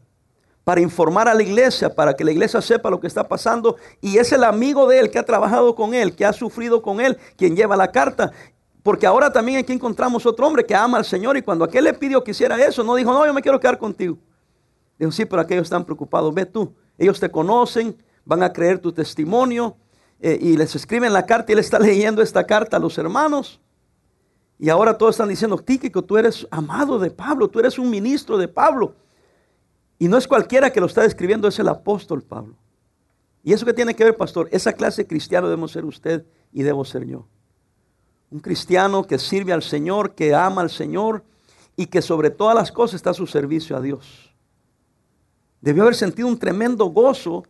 para 0.65 0.81
informar 0.81 1.29
a 1.29 1.35
la 1.35 1.43
iglesia, 1.43 1.95
para 1.95 2.15
que 2.15 2.25
la 2.25 2.33
iglesia 2.33 2.61
sepa 2.61 2.91
lo 2.91 3.01
que 3.01 3.07
está 3.07 3.27
pasando. 3.27 3.77
Y 4.01 4.19
es 4.19 4.33
el 4.33 4.45
amigo 4.45 4.87
de 4.87 5.01
él 5.01 5.11
que 5.11 5.19
ha 5.19 5.25
trabajado 5.25 5.75
con 5.75 5.95
él, 5.95 6.15
que 6.15 6.25
ha 6.25 6.33
sufrido 6.33 6.83
con 6.83 7.01
él, 7.01 7.19
quien 7.37 7.57
lleva 7.57 7.77
la 7.77 7.91
carta. 7.91 8.33
Porque 8.83 9.07
ahora 9.07 9.31
también 9.33 9.59
aquí 9.59 9.73
encontramos 9.73 10.25
otro 10.25 10.47
hombre 10.47 10.65
que 10.65 10.75
ama 10.75 10.99
al 10.99 11.05
Señor 11.05 11.37
y 11.37 11.43
cuando 11.43 11.65
aquel 11.65 11.85
le 11.85 11.93
pidió 11.93 12.25
que 12.25 12.31
hiciera 12.31 12.59
eso, 12.65 12.83
no 12.83 12.95
dijo, 12.95 13.13
no, 13.13 13.27
yo 13.27 13.35
me 13.35 13.43
quiero 13.43 13.61
quedar 13.61 13.79
contigo. 13.79 14.17
Dijo, 14.99 15.13
sí, 15.13 15.25
pero 15.25 15.43
aquellos 15.43 15.65
están 15.65 15.85
preocupados, 15.85 16.33
ve 16.33 16.47
tú, 16.47 16.75
ellos 16.97 17.21
te 17.21 17.31
conocen, 17.31 17.97
van 18.25 18.43
a 18.43 18.53
creer 18.53 18.79
tu 18.79 18.93
testimonio 18.93 19.77
eh, 20.21 20.39
y 20.41 20.57
les 20.57 20.75
escriben 20.75 21.13
la 21.13 21.27
carta 21.27 21.53
y 21.53 21.55
él 21.55 21.59
está 21.59 21.79
leyendo 21.81 22.23
esta 22.23 22.47
carta 22.47 22.77
a 22.77 22.81
los 22.81 22.97
hermanos. 22.99 23.61
Y 24.59 24.69
ahora 24.69 24.97
todos 24.97 25.15
están 25.15 25.31
diciendo, 25.31 25.57
Tíquico, 25.57 26.03
tú 26.03 26.19
eres 26.19 26.47
amado 26.51 26.99
de 26.99 27.11
Pablo, 27.11 27.49
tú 27.49 27.61
eres 27.61 27.79
un 27.79 27.89
ministro 27.89 28.37
de 28.37 28.47
Pablo. 28.47 28.95
Y 29.99 30.09
no 30.09 30.17
es 30.17 30.29
cualquiera 30.29 30.71
que 30.71 30.81
lo 30.81 30.87
está 30.87 31.05
escribiendo, 31.05 31.49
es 31.49 31.59
el 31.59 31.69
apóstol 31.69 32.23
Pablo. 32.23 32.57
¿Y 33.43 33.55
eso 33.55 33.65
qué 33.65 33.73
tiene 33.73 33.95
que 33.95 34.05
ver, 34.05 34.17
pastor? 34.17 34.49
Esa 34.53 34.75
clase 34.75 35.07
cristiana 35.07 35.47
debemos 35.47 35.73
ser 35.73 35.87
usted 35.87 36.27
y 36.53 36.63
debo 36.63 36.85
ser 36.85 37.07
yo. 37.07 37.27
Un 38.31 38.41
cristiano 38.41 39.07
que 39.07 39.19
sirve 39.19 39.53
al 39.53 39.63
Señor, 39.63 40.15
que 40.15 40.35
ama 40.35 40.63
al 40.63 40.71
Señor 40.71 41.25
y 41.77 41.87
que 41.87 42.03
sobre 42.03 42.31
todas 42.31 42.55
las 42.55 42.71
cosas 42.71 42.97
está 42.97 43.11
a 43.11 43.15
su 43.15 43.27
servicio 43.27 43.77
a 43.77 43.81
Dios. 43.81 44.35
Debió 45.61 45.83
haber 45.83 45.95
sentido 45.95 46.29
un 46.29 46.39
tremendo 46.39 46.87
gozo, 46.87 47.45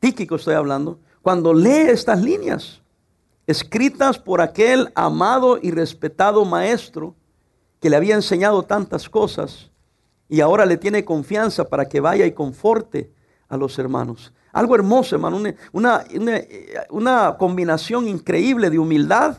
tíquico 0.00 0.36
estoy 0.36 0.54
hablando, 0.54 0.98
cuando 1.20 1.52
lee 1.52 1.88
estas 1.88 2.22
líneas, 2.22 2.80
escritas 3.46 4.18
por 4.18 4.40
aquel 4.40 4.90
amado 4.94 5.58
y 5.60 5.70
respetado 5.70 6.44
maestro 6.44 7.14
que 7.80 7.90
le 7.90 7.96
había 7.96 8.14
enseñado 8.14 8.62
tantas 8.62 9.08
cosas 9.08 9.70
y 10.28 10.40
ahora 10.40 10.64
le 10.64 10.76
tiene 10.76 11.04
confianza 11.04 11.68
para 11.68 11.88
que 11.88 12.00
vaya 12.00 12.24
y 12.26 12.32
conforte 12.32 13.12
a 13.52 13.56
los 13.58 13.78
hermanos. 13.78 14.32
Algo 14.50 14.74
hermoso, 14.74 15.14
hermano, 15.14 15.36
una, 15.72 16.04
una, 16.88 17.36
combinación 17.36 18.08
increíble 18.08 18.70
de 18.70 18.78
humildad, 18.78 19.36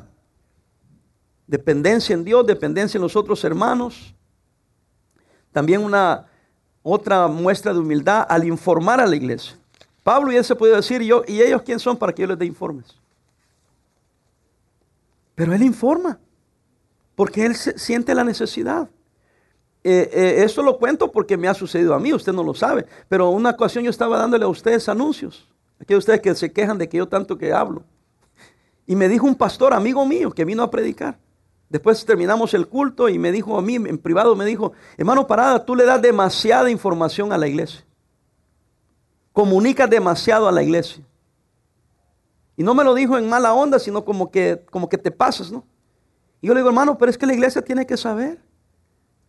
dependencia 1.47 2.13
en 2.13 2.23
Dios, 2.23 2.45
dependencia 2.45 2.99
en 2.99 3.01
los 3.01 3.15
otros 3.15 3.43
hermanos. 3.43 4.13
También 5.51 5.81
una 5.81 6.27
otra 6.83 7.27
muestra 7.27 7.73
de 7.73 7.79
humildad 7.79 8.27
al 8.29 8.43
informar 8.43 9.01
a 9.01 9.07
la 9.07 9.15
iglesia. 9.15 9.57
Pablo 10.03 10.31
ya 10.31 10.43
se 10.43 10.55
puede 10.55 10.75
decir, 10.75 11.01
yo, 11.01 11.23
¿y 11.27 11.41
ellos 11.41 11.63
quién 11.63 11.79
son 11.79 11.97
para 11.97 12.13
que 12.13 12.21
yo 12.21 12.27
les 12.27 12.37
dé 12.37 12.45
informes? 12.45 12.85
Pero 15.33 15.53
él 15.53 15.63
informa, 15.63 16.19
porque 17.15 17.47
él 17.47 17.55
siente 17.55 18.13
la 18.13 18.23
necesidad. 18.23 18.87
Eh, 19.83 20.09
eh, 20.13 20.43
esto 20.43 20.63
lo 20.63 20.77
cuento 20.77 21.11
porque 21.11 21.35
me 21.35 21.47
ha 21.47 21.53
sucedido 21.53 21.93
a 21.93 21.99
mí, 21.99 22.13
usted 22.13 22.31
no 22.31 22.43
lo 22.43 22.53
sabe. 22.53 22.85
Pero 23.09 23.29
una 23.29 23.51
ocasión 23.51 23.83
yo 23.83 23.89
estaba 23.89 24.17
dándole 24.17 24.45
a 24.45 24.47
ustedes 24.47 24.87
anuncios. 24.87 25.49
Aquellos 25.79 26.03
ustedes 26.03 26.21
que 26.21 26.33
se 26.35 26.51
quejan 26.51 26.77
de 26.77 26.87
que 26.87 26.97
yo 26.97 27.07
tanto 27.07 27.37
que 27.37 27.51
hablo. 27.51 27.83
Y 28.85 28.95
me 28.95 29.09
dijo 29.09 29.25
un 29.25 29.35
pastor, 29.35 29.73
amigo 29.73 30.05
mío, 30.05 30.31
que 30.31 30.45
vino 30.45 30.63
a 30.63 30.71
predicar. 30.71 31.17
Después 31.69 32.05
terminamos 32.05 32.53
el 32.53 32.67
culto 32.67 33.09
y 33.09 33.17
me 33.17 33.31
dijo 33.31 33.57
a 33.57 33.61
mí, 33.61 33.75
en 33.75 33.97
privado, 33.97 34.35
me 34.35 34.45
dijo, 34.45 34.73
hermano 34.97 35.25
Parada, 35.25 35.65
tú 35.65 35.75
le 35.75 35.85
das 35.85 36.01
demasiada 36.01 36.69
información 36.69 37.33
a 37.33 37.37
la 37.37 37.47
iglesia. 37.47 37.83
Comunicas 39.31 39.89
demasiado 39.89 40.47
a 40.47 40.51
la 40.51 40.61
iglesia. 40.61 41.03
Y 42.55 42.63
no 42.63 42.75
me 42.75 42.83
lo 42.83 42.93
dijo 42.93 43.17
en 43.17 43.27
mala 43.27 43.53
onda, 43.53 43.79
sino 43.79 44.05
como 44.05 44.29
que, 44.29 44.63
como 44.69 44.87
que 44.87 44.97
te 44.97 45.09
pasas, 45.09 45.51
¿no? 45.51 45.65
Y 46.39 46.47
yo 46.47 46.53
le 46.53 46.59
digo, 46.59 46.69
hermano, 46.69 46.97
pero 46.97 47.09
es 47.09 47.17
que 47.17 47.25
la 47.25 47.33
iglesia 47.33 47.63
tiene 47.63 47.85
que 47.87 47.97
saber. 47.97 48.39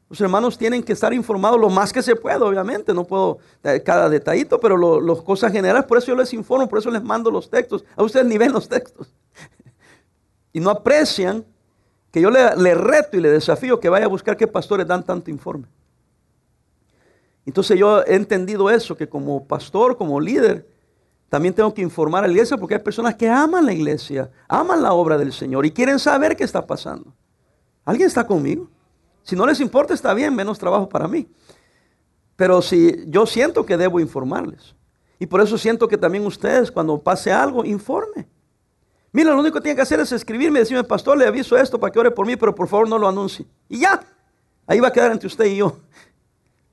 Los 0.08 0.20
hermanos 0.20 0.58
tienen 0.58 0.82
que 0.82 0.92
estar 0.92 1.12
informados 1.12 1.58
lo 1.58 1.70
más 1.70 1.92
que 1.92 2.02
se 2.02 2.14
puede, 2.14 2.36
obviamente. 2.36 2.92
No 2.92 3.04
puedo 3.04 3.38
dar 3.62 3.82
cada 3.82 4.08
detallito, 4.08 4.60
pero 4.60 5.00
las 5.00 5.22
cosas 5.22 5.50
generales, 5.50 5.86
por 5.86 5.98
eso 5.98 6.08
yo 6.08 6.16
les 6.16 6.32
informo, 6.32 6.68
por 6.68 6.78
eso 6.78 6.90
les 6.90 7.02
mando 7.02 7.30
los 7.30 7.48
textos. 7.48 7.84
A 7.96 8.02
ustedes 8.02 8.26
ni 8.26 8.38
ven 8.38 8.52
los 8.52 8.68
textos. 8.68 9.12
y 10.52 10.60
no 10.60 10.70
aprecian 10.70 11.44
que 12.10 12.20
yo 12.20 12.30
le, 12.30 12.54
le, 12.56 12.74
reto 12.74 13.16
y 13.16 13.20
le 13.20 13.30
desafío 13.30 13.80
que 13.80 13.88
vaya 13.88 14.04
a 14.04 14.08
buscar 14.08 14.36
qué 14.36 14.46
pastores 14.46 14.86
dan 14.86 15.02
tanto 15.02 15.30
informe. 15.30 15.66
Entonces 17.46 17.78
yo 17.78 18.02
he 18.04 18.14
entendido 18.14 18.70
eso, 18.70 18.96
que 18.96 19.08
como 19.08 19.44
pastor, 19.44 19.96
como 19.96 20.20
líder, 20.20 20.66
también 21.28 21.52
tengo 21.52 21.74
que 21.74 21.82
informar 21.82 22.22
a 22.22 22.26
la 22.28 22.32
iglesia 22.32 22.56
porque 22.56 22.74
hay 22.74 22.80
personas 22.80 23.16
que 23.16 23.28
aman 23.28 23.66
la 23.66 23.72
iglesia, 23.72 24.30
aman 24.46 24.80
la 24.80 24.92
obra 24.92 25.18
del 25.18 25.32
Señor 25.32 25.66
y 25.66 25.72
quieren 25.72 25.98
saber 25.98 26.36
qué 26.36 26.44
está 26.44 26.64
pasando. 26.64 27.12
¿Alguien 27.84 28.06
está 28.06 28.26
conmigo? 28.26 28.70
Si 29.24 29.34
no 29.34 29.46
les 29.46 29.58
importa, 29.58 29.94
está 29.94 30.14
bien, 30.14 30.34
menos 30.34 30.58
trabajo 30.58 30.88
para 30.88 31.08
mí. 31.08 31.26
Pero 32.36 32.62
si 32.62 33.04
yo 33.06 33.26
siento 33.26 33.64
que 33.64 33.76
debo 33.76 33.98
informarles. 33.98 34.76
Y 35.18 35.26
por 35.26 35.40
eso 35.40 35.56
siento 35.56 35.88
que 35.88 35.96
también 35.96 36.26
ustedes, 36.26 36.70
cuando 36.70 37.00
pase 37.02 37.32
algo, 37.32 37.64
informe. 37.64 38.28
Mira, 39.12 39.30
lo 39.30 39.40
único 39.40 39.54
que 39.54 39.62
tienen 39.62 39.76
que 39.76 39.82
hacer 39.82 39.98
es 40.00 40.12
escribirme 40.12 40.58
y 40.58 40.62
decirme, 40.62 40.84
pastor, 40.84 41.16
le 41.16 41.26
aviso 41.26 41.56
esto 41.56 41.80
para 41.80 41.92
que 41.92 41.98
ore 41.98 42.10
por 42.10 42.26
mí, 42.26 42.36
pero 42.36 42.54
por 42.54 42.68
favor 42.68 42.88
no 42.88 42.98
lo 42.98 43.08
anuncie. 43.08 43.46
Y 43.68 43.80
ya, 43.80 44.00
ahí 44.66 44.80
va 44.80 44.88
a 44.88 44.92
quedar 44.92 45.12
entre 45.12 45.26
usted 45.26 45.46
y 45.46 45.56
yo. 45.56 45.78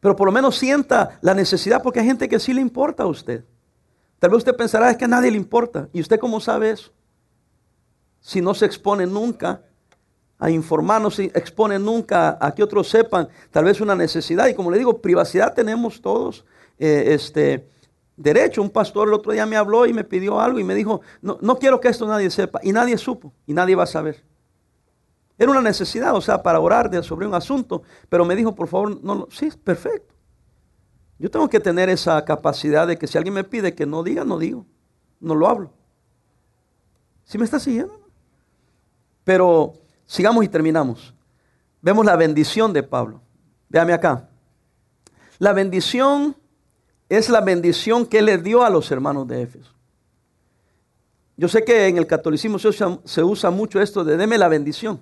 Pero 0.01 0.15
por 0.15 0.25
lo 0.25 0.31
menos 0.31 0.58
sienta 0.58 1.20
la 1.22 1.34
necesidad 1.34 1.81
porque 1.81 2.00
hay 2.00 2.08
gente 2.08 2.27
que 2.27 2.39
sí 2.39 2.53
le 2.53 2.60
importa 2.60 3.03
a 3.03 3.08
usted. 3.08 3.46
Tal 4.20 4.31
vez 4.31 4.39
usted 4.39 4.55
pensará 4.55 4.91
es 4.91 4.98
que 4.98 5.05
a 5.05 5.08
nadie 5.08 5.31
le 5.31 5.38
importa. 5.38 5.88
¿Y 5.93 6.01
usted 6.01 6.20
cómo 6.20 6.41
sabe 6.41 6.72
eso? 6.72 6.91
Si 8.20 8.41
no 8.41 8.53
se 8.53 8.65
expone 8.65 9.05
nunca 9.05 9.63
a 10.41 10.50
informarnos, 10.50 11.15
se 11.15 11.25
expone 11.25 11.79
nunca 11.79 12.38
a 12.41 12.51
que 12.53 12.63
otros 12.63 12.89
sepan 12.89 13.29
tal 13.51 13.63
vez 13.63 13.79
una 13.79 13.95
necesidad. 13.95 14.48
Y 14.48 14.55
como 14.55 14.71
le 14.71 14.79
digo, 14.79 15.00
privacidad 15.00 15.53
tenemos 15.53 16.01
todos. 16.01 16.43
Eh, 16.79 17.13
este, 17.13 17.69
derecho. 18.17 18.63
Un 18.63 18.71
pastor 18.71 19.07
el 19.07 19.13
otro 19.13 19.31
día 19.31 19.45
me 19.45 19.55
habló 19.55 19.86
y 19.86 19.93
me 19.93 20.03
pidió 20.03 20.39
algo 20.39 20.60
y 20.60 20.63
me 20.63 20.74
dijo, 20.74 21.01
no, 21.21 21.38
no 21.41 21.57
quiero 21.60 21.79
que 21.79 21.89
esto 21.89 22.07
nadie 22.07 22.31
sepa. 22.31 22.60
Y 22.63 22.71
nadie 22.71 22.98
supo 22.98 23.31
y 23.45 23.53
nadie 23.53 23.75
va 23.75 23.83
a 23.83 23.88
saber. 23.88 24.24
Era 25.38 25.51
una 25.51 25.62
necesidad, 25.62 26.15
o 26.15 26.21
sea, 26.21 26.41
para 26.41 26.60
orar 26.60 27.03
sobre 27.03 27.27
un 27.27 27.33
asunto, 27.33 27.83
pero 28.10 28.25
me 28.25 28.36
dijo, 28.36 28.53
por 28.53 28.67
favor, 28.67 29.03
no 29.03 29.15
lo... 29.15 29.27
Sí, 29.31 29.50
perfecto. 29.63 30.13
Yo 31.17 31.29
tengo 31.29 31.48
que 31.50 31.60
tener 31.60 31.88
esa 31.89 32.25
capacidad 32.25 32.88
de 32.88 32.98
que 32.98 33.07
si 33.07 33.17
alguien 33.17 33.36
me 33.36 33.43
pide 33.43 33.75
que 33.75 33.86
no 33.86 34.01
diga, 34.01 34.24
no 34.24 34.39
digo, 34.39 34.65
no 35.19 35.36
lo 35.36 35.48
hablo. 35.48 35.71
¿Sí 37.25 37.38
me 37.38 37.45
está 37.45 37.60
siguiendo? 37.60 38.01
Pero 39.24 39.74
sigamos 40.11 40.43
y 40.43 40.49
terminamos. 40.49 41.13
Vemos 41.81 42.05
la 42.05 42.17
bendición 42.17 42.73
de 42.73 42.83
Pablo. 42.83 43.21
Véame 43.69 43.93
acá. 43.93 44.27
La 45.39 45.53
bendición 45.53 46.35
es 47.07 47.29
la 47.29 47.39
bendición 47.39 48.05
que 48.05 48.21
le 48.21 48.37
dio 48.37 48.61
a 48.61 48.69
los 48.69 48.91
hermanos 48.91 49.25
de 49.27 49.41
Éfeso. 49.41 49.73
Yo 51.37 51.47
sé 51.47 51.63
que 51.63 51.87
en 51.87 51.97
el 51.97 52.07
catolicismo 52.07 52.59
se 52.59 53.23
usa, 53.23 53.51
mucho 53.51 53.81
esto 53.81 54.03
de 54.03 54.17
deme 54.17 54.37
la 54.37 54.49
bendición. 54.49 55.01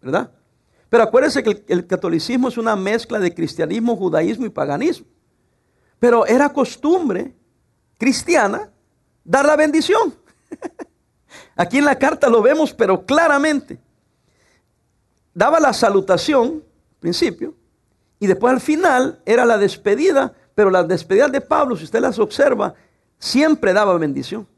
¿verdad? 0.00 0.30
Pero 0.88 1.02
acuérdense 1.02 1.42
que 1.42 1.64
el, 1.66 1.84
catolicismo 1.84 2.46
es 2.46 2.56
una 2.56 2.76
mezcla 2.76 3.18
de 3.18 3.34
cristianismo, 3.34 3.96
judaísmo 3.96 4.46
y 4.46 4.50
paganismo. 4.50 5.08
Pero 5.98 6.24
era 6.24 6.52
costumbre 6.52 7.34
cristiana 7.98 8.70
dar 9.24 9.44
la 9.44 9.56
bendición. 9.56 10.14
Aquí 11.56 11.78
en 11.78 11.84
la 11.84 11.98
carta 11.98 12.28
lo 12.28 12.40
vemos, 12.40 12.72
pero 12.72 13.04
claramente. 13.04 13.84
Daba 15.36 15.60
la 15.60 15.74
salutación, 15.74 16.64
principio, 16.98 17.52
y 18.18 18.26
después 18.26 18.54
al 18.54 18.60
final 18.62 19.20
era 19.26 19.44
la 19.44 19.58
despedida, 19.58 20.32
pero 20.54 20.70
las 20.70 20.88
despedidas 20.88 21.30
de 21.30 21.42
Pablo, 21.42 21.76
si 21.76 21.84
usted 21.84 22.00
las 22.00 22.18
observa, 22.18 22.72
siempre 23.18 23.74
daba 23.74 23.98
bendición. 23.98 24.48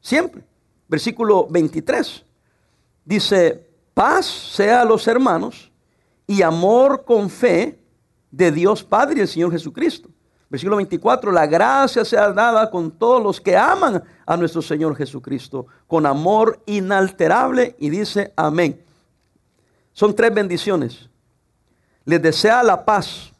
Siempre. 0.00 0.44
Versículo 0.86 1.48
23. 1.50 2.24
Dice, 3.04 3.68
Paz 3.92 4.24
sea 4.26 4.82
a 4.82 4.84
los 4.84 5.04
hermanos 5.08 5.72
y 6.28 6.42
amor 6.42 7.04
con 7.04 7.28
fe 7.28 7.76
de 8.30 8.52
Dios 8.52 8.84
Padre 8.84 9.18
y 9.18 9.22
el 9.22 9.28
Señor 9.28 9.50
Jesucristo. 9.50 10.08
Versículo 10.48 10.76
24, 10.76 11.32
la 11.32 11.48
gracia 11.48 12.04
sea 12.04 12.30
dada 12.30 12.70
con 12.70 12.92
todos 12.92 13.20
los 13.20 13.40
que 13.40 13.56
aman 13.56 14.04
a 14.24 14.36
nuestro 14.36 14.62
Señor 14.62 14.94
Jesucristo, 14.94 15.66
con 15.88 16.06
amor 16.06 16.62
inalterable 16.66 17.74
y 17.80 17.90
dice 17.90 18.32
amén. 18.36 18.84
Son 19.98 20.14
tres 20.14 20.32
bendiciones. 20.32 21.10
Les 22.04 22.22
desea 22.22 22.62
la 22.62 22.84
paz 22.84 23.32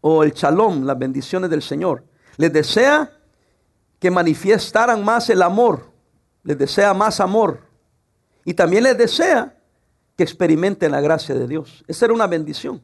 o 0.00 0.24
el 0.24 0.32
shalom, 0.32 0.82
las 0.82 0.98
bendiciones 0.98 1.48
del 1.50 1.62
Señor. 1.62 2.04
Les 2.36 2.52
desea 2.52 3.16
que 4.00 4.10
manifestaran 4.10 5.04
más 5.04 5.30
el 5.30 5.42
amor. 5.42 5.88
Les 6.42 6.58
desea 6.58 6.92
más 6.94 7.20
amor. 7.20 7.60
Y 8.44 8.54
también 8.54 8.82
les 8.82 8.98
desea 8.98 9.56
que 10.16 10.24
experimenten 10.24 10.90
la 10.90 11.00
gracia 11.00 11.36
de 11.36 11.46
Dios. 11.46 11.84
Esa 11.86 12.06
era 12.06 12.14
una 12.14 12.26
bendición. 12.26 12.82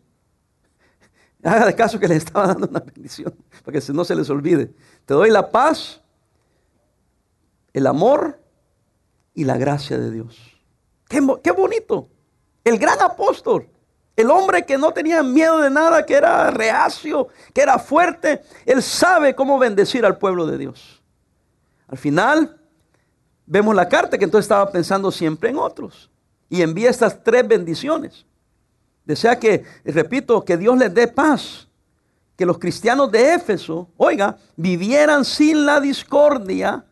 Haga 1.43 1.67
de 1.67 1.75
caso 1.75 1.99
que 1.99 2.07
les 2.07 2.19
estaba 2.19 2.47
dando 2.47 2.69
una 2.69 2.79
bendición, 2.79 3.35
para 3.65 3.81
que 3.81 3.93
no 3.93 4.05
se 4.05 4.15
les 4.15 4.31
olvide. 4.31 4.73
Te 5.05 5.15
doy 5.15 5.31
la 5.31 5.51
paz, 5.51 6.01
el 7.73 7.89
amor 7.89 8.41
y 9.35 9.43
la 9.43 9.59
gracia 9.59 9.99
de 9.99 10.13
Dios. 10.13 10.39
Qué, 11.09 11.21
qué 11.43 11.51
bonito. 11.51 12.09
El 12.65 12.79
gran 12.79 13.01
apóstol. 13.01 13.69
El 14.17 14.31
hombre 14.31 14.67
que 14.67 14.77
no 14.77 14.93
tenía 14.93 15.23
miedo 15.23 15.61
de 15.61 15.71
nada, 15.71 16.05
que 16.05 16.15
era 16.15 16.51
reacio, 16.51 17.29
que 17.55 17.63
era 17.63 17.79
fuerte, 17.79 18.43
él 18.67 18.83
sabe 18.83 19.35
cómo 19.35 19.59
bendecir 19.59 20.05
al 20.05 20.19
pueblo 20.19 20.47
de 20.47 20.59
Dios. 20.59 21.03
Al 21.89 21.97
final, 21.97 22.61
vemos 23.47 23.75
la 23.75 23.89
carta 23.89 24.19
que 24.19 24.25
entonces 24.25 24.45
estaba 24.45 24.71
pensando 24.71 25.11
siempre 25.11 25.51
en 25.51 25.57
otros. 25.57 26.11
Y 26.49 26.63
envía 26.63 26.91
estas 26.91 27.23
tres 27.23 27.47
bendiciones. 27.49 28.27
Desea 29.05 29.39
que, 29.39 29.65
repito, 29.85 30.45
que 30.45 30.57
Dios 30.57 30.77
les 30.77 30.93
dé 30.93 31.09
paz. 31.09 31.67
Que 32.37 32.45
los 32.45 32.59
cristianos 32.59 33.11
de 33.11 33.35
Éfeso, 33.35 33.89
oiga, 33.97 34.37
vivieran 34.57 35.25
sin 35.25 35.65
la 35.65 35.81
discordia 35.81 36.85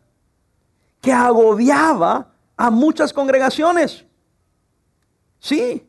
que 1.01 1.13
agobiaba 1.13 2.33
a 2.57 2.69
muchas 2.69 3.13
congregaciones. 3.13 4.05
Sí, 5.39 5.87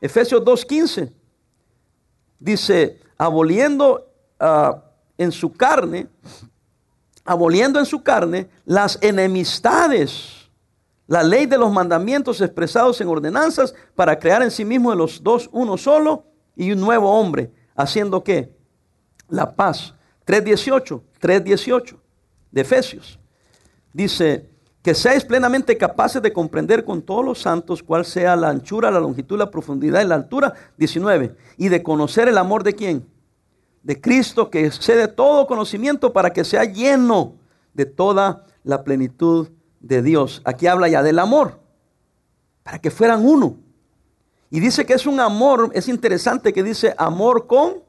Efesios 0.00 0.42
2.15 0.42 1.12
dice, 2.38 3.00
aboliendo 3.16 4.10
ah, 4.38 4.82
en 5.16 5.32
su 5.32 5.52
carne 5.52 6.08
aboliendo 7.28 7.78
en 7.78 7.84
su 7.84 8.02
carne 8.02 8.48
las 8.64 8.98
enemistades, 9.02 10.48
la 11.06 11.22
ley 11.22 11.44
de 11.44 11.58
los 11.58 11.70
mandamientos 11.70 12.40
expresados 12.40 13.02
en 13.02 13.08
ordenanzas 13.08 13.74
para 13.94 14.18
crear 14.18 14.42
en 14.42 14.50
sí 14.50 14.64
mismo 14.64 14.90
de 14.90 14.96
los 14.96 15.22
dos 15.22 15.50
uno 15.52 15.76
solo 15.76 16.24
y 16.56 16.72
un 16.72 16.80
nuevo 16.80 17.12
hombre, 17.12 17.52
haciendo 17.76 18.24
qué? 18.24 18.56
La 19.28 19.54
paz. 19.54 19.94
3.18, 20.26 21.02
3.18 21.20 21.96
de 22.50 22.60
Efesios. 22.62 23.18
Dice, 23.92 24.48
que 24.82 24.94
seáis 24.94 25.24
plenamente 25.24 25.76
capaces 25.76 26.22
de 26.22 26.32
comprender 26.32 26.84
con 26.84 27.02
todos 27.02 27.24
los 27.24 27.40
santos 27.40 27.82
cuál 27.82 28.04
sea 28.04 28.36
la 28.36 28.48
anchura, 28.48 28.90
la 28.90 29.00
longitud, 29.00 29.38
la 29.38 29.50
profundidad 29.50 30.02
y 30.02 30.06
la 30.06 30.14
altura. 30.14 30.54
19. 30.76 31.34
Y 31.56 31.68
de 31.68 31.82
conocer 31.82 32.28
el 32.28 32.38
amor 32.38 32.62
de 32.62 32.74
quién? 32.74 33.06
de 33.88 34.00
Cristo 34.00 34.50
que 34.50 34.66
excede 34.66 35.08
todo 35.08 35.46
conocimiento 35.46 36.12
para 36.12 36.32
que 36.32 36.44
sea 36.44 36.64
lleno 36.64 37.36
de 37.72 37.86
toda 37.86 38.44
la 38.62 38.84
plenitud 38.84 39.48
de 39.80 40.02
Dios. 40.02 40.42
Aquí 40.44 40.66
habla 40.66 40.88
ya 40.88 41.02
del 41.02 41.18
amor, 41.18 41.60
para 42.62 42.80
que 42.80 42.90
fueran 42.90 43.24
uno. 43.24 43.56
Y 44.50 44.60
dice 44.60 44.84
que 44.84 44.94
es 44.94 45.06
un 45.06 45.20
amor, 45.20 45.70
es 45.72 45.88
interesante 45.88 46.52
que 46.52 46.62
dice 46.62 46.94
amor 46.98 47.46
con 47.46 47.82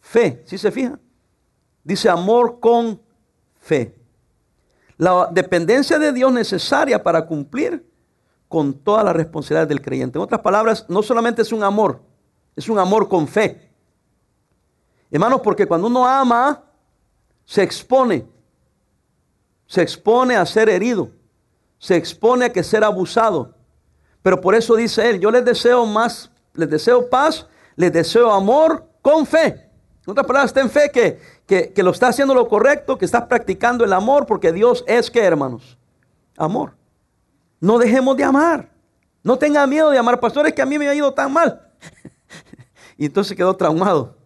fe, 0.00 0.42
¿sí 0.46 0.58
se 0.58 0.70
fija? 0.70 1.00
Dice 1.82 2.08
amor 2.08 2.60
con 2.60 3.00
fe. 3.58 3.96
La 4.98 5.28
dependencia 5.30 5.98
de 5.98 6.12
Dios 6.12 6.32
necesaria 6.32 7.02
para 7.02 7.26
cumplir 7.26 7.86
con 8.48 8.74
toda 8.74 9.02
la 9.02 9.12
responsabilidad 9.12 9.66
del 9.66 9.80
creyente. 9.80 10.18
En 10.18 10.24
otras 10.24 10.40
palabras, 10.40 10.84
no 10.88 11.02
solamente 11.02 11.42
es 11.42 11.52
un 11.52 11.62
amor, 11.62 12.02
es 12.54 12.68
un 12.68 12.78
amor 12.78 13.08
con 13.08 13.26
fe. 13.26 13.70
Hermanos, 15.10 15.40
porque 15.42 15.66
cuando 15.66 15.86
uno 15.86 16.06
ama, 16.06 16.62
se 17.44 17.62
expone. 17.62 18.26
Se 19.66 19.82
expone 19.82 20.36
a 20.36 20.46
ser 20.46 20.68
herido. 20.68 21.10
Se 21.78 21.96
expone 21.96 22.46
a 22.46 22.52
que 22.52 22.62
ser 22.62 22.84
abusado. 22.84 23.54
Pero 24.22 24.40
por 24.40 24.54
eso 24.54 24.76
dice 24.76 25.10
él, 25.10 25.20
yo 25.20 25.30
les 25.30 25.44
deseo 25.44 25.84
más, 25.84 26.30
les 26.54 26.70
deseo 26.70 27.10
paz, 27.10 27.46
les 27.76 27.92
deseo 27.92 28.30
amor 28.30 28.88
con 29.02 29.26
fe. 29.26 29.61
En 30.04 30.10
otras 30.10 30.26
palabras, 30.26 30.52
ten 30.52 30.68
fe 30.68 30.90
que, 30.92 31.20
que, 31.46 31.72
que 31.72 31.82
lo 31.82 31.92
está 31.92 32.08
haciendo 32.08 32.34
lo 32.34 32.48
correcto, 32.48 32.98
que 32.98 33.04
estás 33.04 33.26
practicando 33.26 33.84
el 33.84 33.92
amor, 33.92 34.26
porque 34.26 34.52
Dios 34.52 34.84
es 34.86 35.10
que, 35.10 35.20
hermanos, 35.20 35.78
amor. 36.36 36.74
No 37.60 37.78
dejemos 37.78 38.16
de 38.16 38.24
amar. 38.24 38.68
No 39.22 39.38
tenga 39.38 39.66
miedo 39.66 39.90
de 39.90 39.98
amar. 39.98 40.18
Pastores, 40.18 40.52
que 40.52 40.62
a 40.62 40.66
mí 40.66 40.78
me 40.78 40.88
ha 40.88 40.94
ido 40.94 41.12
tan 41.12 41.32
mal. 41.32 41.68
Y 42.98 43.06
entonces 43.06 43.36
quedó 43.36 43.56
traumado. 43.56 44.16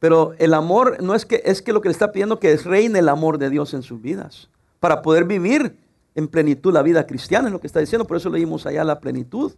Pero 0.00 0.34
el 0.38 0.54
amor 0.54 1.02
no 1.02 1.14
es 1.14 1.24
que 1.24 1.40
es 1.44 1.62
que 1.62 1.72
lo 1.72 1.80
que 1.80 1.88
le 1.88 1.92
está 1.92 2.10
pidiendo 2.10 2.40
que 2.40 2.54
reine 2.56 2.98
el 2.98 3.08
amor 3.08 3.38
de 3.38 3.48
Dios 3.48 3.72
en 3.74 3.82
sus 3.82 4.02
vidas 4.02 4.50
para 4.80 5.02
poder 5.02 5.24
vivir 5.24 5.78
en 6.14 6.26
plenitud 6.26 6.72
la 6.72 6.82
vida 6.82 7.06
cristiana, 7.06 7.48
es 7.48 7.52
lo 7.52 7.60
que 7.60 7.66
está 7.66 7.80
diciendo, 7.80 8.06
por 8.06 8.16
eso 8.16 8.28
leímos 8.28 8.66
allá 8.66 8.82
la 8.82 8.98
plenitud. 8.98 9.52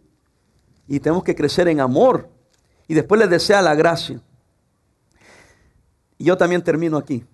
Y 0.87 0.99
tenemos 0.99 1.23
que 1.23 1.35
crecer 1.35 1.67
en 1.67 1.79
amor. 1.79 2.29
Y 2.87 2.93
después 2.93 3.19
le 3.19 3.27
desea 3.27 3.61
la 3.61 3.73
gracia. 3.73 4.21
Y 6.17 6.25
yo 6.25 6.37
también 6.37 6.61
termino 6.61 6.97
aquí. 6.97 7.25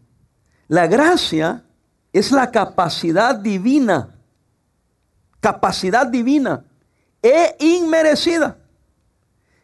La 0.67 0.87
gracia 0.87 1.63
es 2.13 2.31
la 2.31 2.51
capacidad 2.51 3.35
divina, 3.35 4.15
capacidad 5.39 6.07
divina 6.07 6.63
e 7.21 7.55
inmerecida 7.59 8.57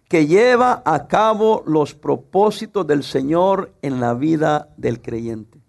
que 0.08 0.28
lleva 0.28 0.82
a 0.86 1.08
cabo 1.08 1.64
los 1.66 1.94
propósitos 1.94 2.86
del 2.86 3.04
Señor 3.04 3.72
en 3.82 4.00
la 4.00 4.14
vida 4.14 4.70
del 4.78 5.02
creyente. 5.02 5.60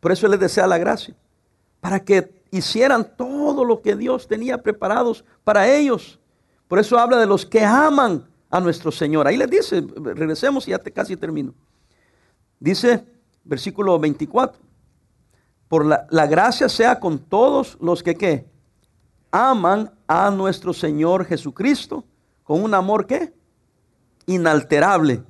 Por 0.00 0.12
eso 0.12 0.28
les 0.28 0.38
desea 0.38 0.66
la 0.66 0.78
gracia, 0.78 1.14
para 1.80 2.04
que 2.04 2.42
hicieran 2.50 3.16
todo 3.16 3.64
lo 3.64 3.80
que 3.80 3.96
Dios 3.96 4.28
tenía 4.28 4.62
preparados 4.62 5.24
para 5.44 5.68
ellos. 5.68 6.18
Por 6.68 6.78
eso 6.78 6.98
habla 6.98 7.18
de 7.18 7.26
los 7.26 7.46
que 7.46 7.64
aman 7.64 8.26
a 8.50 8.60
nuestro 8.60 8.92
Señor. 8.92 9.26
Ahí 9.26 9.36
les 9.36 9.50
dice, 9.50 9.84
regresemos 9.96 10.66
y 10.68 10.70
ya 10.70 10.78
te, 10.78 10.92
casi 10.92 11.16
termino. 11.16 11.54
Dice, 12.60 13.04
versículo 13.44 13.98
24, 13.98 14.60
por 15.68 15.84
la, 15.84 16.06
la 16.10 16.26
gracia 16.26 16.68
sea 16.68 16.98
con 16.98 17.18
todos 17.18 17.76
los 17.80 18.02
que 18.02 18.14
¿qué? 18.14 18.46
aman 19.30 19.92
a 20.06 20.30
nuestro 20.30 20.72
Señor 20.72 21.24
Jesucristo 21.24 22.04
con 22.42 22.62
un 22.62 22.74
amor 22.74 23.06
que 23.06 23.32
inalterable. 24.26 25.22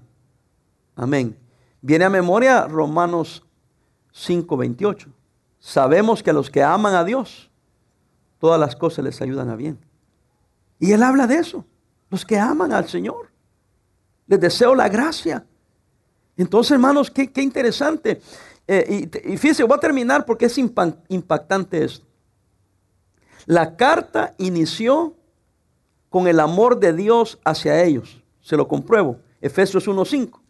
Amén. 0.94 1.36
Viene 1.80 2.04
a 2.04 2.10
memoria 2.10 2.66
Romanos 2.66 3.44
5:28. 4.12 5.12
Sabemos 5.60 6.22
que 6.22 6.30
a 6.30 6.32
los 6.32 6.50
que 6.50 6.62
aman 6.62 6.94
a 6.94 7.04
Dios, 7.04 7.50
todas 8.38 8.58
las 8.58 8.76
cosas 8.76 9.04
les 9.04 9.20
ayudan 9.20 9.48
a 9.48 9.56
bien. 9.56 9.78
Y 10.78 10.92
él 10.92 11.02
habla 11.02 11.26
de 11.26 11.36
eso, 11.36 11.64
los 12.10 12.24
que 12.24 12.38
aman 12.38 12.72
al 12.72 12.88
Señor. 12.88 13.30
Les 14.26 14.40
deseo 14.40 14.74
la 14.74 14.88
gracia. 14.88 15.44
Entonces, 16.38 16.70
hermanos, 16.72 17.10
qué, 17.10 17.30
interesante. 17.42 18.22
Eh, 18.66 19.08
y, 19.12 19.32
y, 19.34 19.36
fíjense, 19.36 19.64
voy 19.64 19.76
a 19.76 19.80
terminar 19.80 20.24
porque 20.24 20.46
es 20.46 20.56
impactante 20.56 21.84
esto. 21.84 22.06
La 23.44 23.76
carta 23.76 24.34
inició 24.38 25.16
con 26.08 26.28
el 26.28 26.40
amor 26.40 26.78
de 26.78 26.92
Dios 26.92 27.38
hacia 27.44 27.82
ellos. 27.82 28.22
Se 28.40 28.56
lo 28.56 28.68
compruebo. 28.68 29.20
Efesios 29.40 29.86
1.5. 29.86 30.40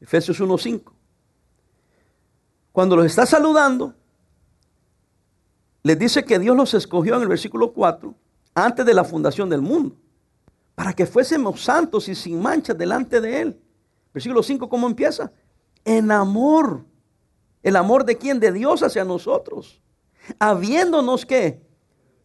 Efesios 0.00 0.40
1.5. 0.40 0.92
Cuando 2.72 2.96
los 2.96 3.06
está 3.06 3.24
saludando, 3.24 3.94
les 5.82 5.98
dice 5.98 6.24
que 6.24 6.38
Dios 6.38 6.56
los 6.56 6.74
escogió 6.74 7.14
en 7.14 7.22
el 7.22 7.28
versículo 7.28 7.72
4 7.72 8.14
antes 8.54 8.84
de 8.84 8.94
la 8.94 9.04
fundación 9.04 9.48
del 9.48 9.62
mundo, 9.62 9.96
para 10.74 10.92
que 10.92 11.06
fuésemos 11.06 11.62
santos 11.62 12.08
y 12.08 12.14
sin 12.14 12.42
manchas 12.42 12.76
delante 12.76 13.20
de 13.20 13.40
Él. 13.40 13.60
Versículo 14.16 14.42
5, 14.42 14.70
¿cómo 14.70 14.86
empieza? 14.86 15.30
En 15.84 16.10
amor. 16.10 16.86
¿El 17.62 17.76
amor 17.76 18.02
de 18.02 18.16
quién? 18.16 18.40
De 18.40 18.50
Dios 18.50 18.82
hacia 18.82 19.04
nosotros. 19.04 19.82
Habiéndonos 20.38 21.26
que 21.26 21.60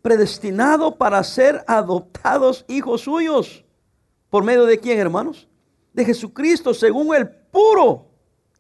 predestinado 0.02 0.96
para 0.96 1.22
ser 1.22 1.66
adoptados 1.68 2.64
hijos 2.70 3.02
suyos 3.02 3.66
¿Por 4.30 4.46
medio 4.46 4.66
de 4.66 4.80
quién, 4.80 5.00
hermanos? 5.00 5.50
De 5.92 6.06
Jesucristo, 6.06 6.74
según 6.74 7.14
el 7.14 7.30
puro, 7.30 8.06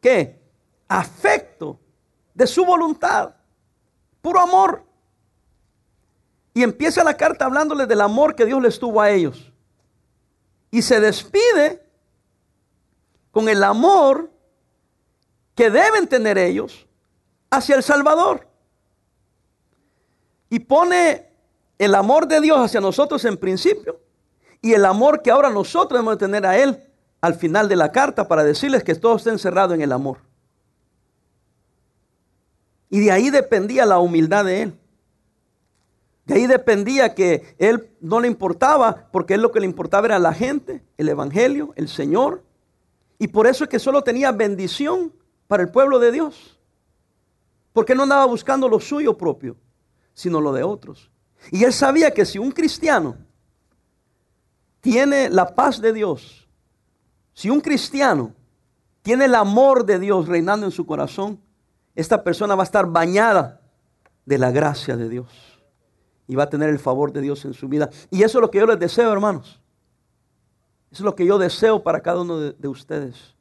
¿qué? 0.01 0.37
Afecto 0.89 1.79
de 2.33 2.45
su 2.47 2.65
voluntad. 2.65 3.33
Puro 4.21 4.41
amor. 4.41 4.83
Y 6.53 6.63
empieza 6.63 7.01
la 7.01 7.15
carta 7.15 7.45
hablándole 7.45 7.85
del 7.85 8.01
amor 8.01 8.35
que 8.35 8.45
Dios 8.45 8.61
les 8.61 8.77
tuvo 8.77 8.99
a 8.99 9.09
ellos. 9.09 9.53
Y 10.69 10.81
se 10.81 10.99
despide 10.99 11.90
con 13.31 13.49
el 13.49 13.63
amor 13.63 14.29
que 15.55 15.69
deben 15.69 16.07
tener 16.07 16.37
ellos 16.37 16.87
hacia 17.49 17.75
el 17.75 17.83
Salvador. 17.83 18.47
Y 20.49 20.59
pone 20.59 21.29
el 21.77 21.95
amor 21.95 22.27
de 22.27 22.41
Dios 22.41 22.59
hacia 22.59 22.81
nosotros 22.81 23.23
en 23.25 23.37
principio 23.37 23.99
y 24.61 24.73
el 24.73 24.85
amor 24.85 25.21
que 25.21 25.31
ahora 25.31 25.49
nosotros 25.49 25.99
debemos 25.99 26.17
tener 26.17 26.45
a 26.45 26.57
Él 26.57 26.79
al 27.19 27.35
final 27.35 27.67
de 27.67 27.75
la 27.75 27.91
carta 27.91 28.27
para 28.27 28.43
decirles 28.43 28.83
que 28.83 28.95
todo 28.95 29.15
está 29.15 29.31
encerrado 29.31 29.73
en 29.73 29.81
el 29.81 29.91
amor. 29.91 30.19
Y 32.89 32.99
de 32.99 33.11
ahí 33.11 33.29
dependía 33.29 33.85
la 33.85 33.99
humildad 33.99 34.45
de 34.45 34.63
Él. 34.63 34.79
De 36.25 36.35
ahí 36.35 36.47
dependía 36.47 37.15
que 37.15 37.55
Él 37.57 37.89
no 37.99 38.19
le 38.19 38.27
importaba, 38.27 39.07
porque 39.11 39.35
Él 39.35 39.41
lo 39.41 39.51
que 39.51 39.59
le 39.59 39.65
importaba 39.65 40.07
era 40.07 40.19
la 40.19 40.33
gente, 40.33 40.83
el 40.97 41.09
Evangelio, 41.09 41.73
el 41.75 41.87
Señor. 41.87 42.43
Y 43.21 43.27
por 43.27 43.45
eso 43.45 43.65
es 43.65 43.69
que 43.69 43.77
solo 43.77 44.01
tenía 44.01 44.31
bendición 44.31 45.13
para 45.47 45.61
el 45.61 45.69
pueblo 45.69 45.99
de 45.99 46.11
Dios. 46.11 46.57
Porque 47.71 47.93
no 47.93 48.01
andaba 48.01 48.25
buscando 48.25 48.67
lo 48.67 48.79
suyo 48.79 49.15
propio, 49.15 49.55
sino 50.15 50.41
lo 50.41 50.51
de 50.51 50.63
otros. 50.63 51.11
Y 51.51 51.63
Él 51.63 51.71
sabía 51.71 52.09
que 52.09 52.25
si 52.25 52.39
un 52.39 52.49
cristiano 52.49 53.15
tiene 54.79 55.29
la 55.29 55.53
paz 55.53 55.79
de 55.79 55.93
Dios, 55.93 56.47
si 57.35 57.51
un 57.51 57.61
cristiano 57.61 58.33
tiene 59.03 59.25
el 59.25 59.35
amor 59.35 59.85
de 59.85 59.99
Dios 59.99 60.27
reinando 60.27 60.65
en 60.65 60.71
su 60.71 60.87
corazón, 60.87 61.39
esta 61.93 62.23
persona 62.23 62.55
va 62.55 62.63
a 62.63 62.65
estar 62.65 62.87
bañada 62.87 63.61
de 64.25 64.39
la 64.39 64.49
gracia 64.49 64.97
de 64.97 65.07
Dios 65.07 65.29
y 66.27 66.33
va 66.33 66.45
a 66.45 66.49
tener 66.49 66.69
el 66.69 66.79
favor 66.79 67.13
de 67.13 67.21
Dios 67.21 67.45
en 67.45 67.53
su 67.53 67.69
vida. 67.69 67.87
Y 68.09 68.23
eso 68.23 68.39
es 68.39 68.41
lo 68.41 68.49
que 68.49 68.57
yo 68.57 68.65
les 68.65 68.79
deseo, 68.79 69.13
hermanos. 69.13 69.60
Eso 70.91 71.03
es 71.03 71.05
lo 71.05 71.15
que 71.15 71.25
yo 71.25 71.37
deseo 71.37 71.83
para 71.83 72.01
cada 72.01 72.21
uno 72.21 72.39
de, 72.39 72.67
ustedes. 72.67 73.35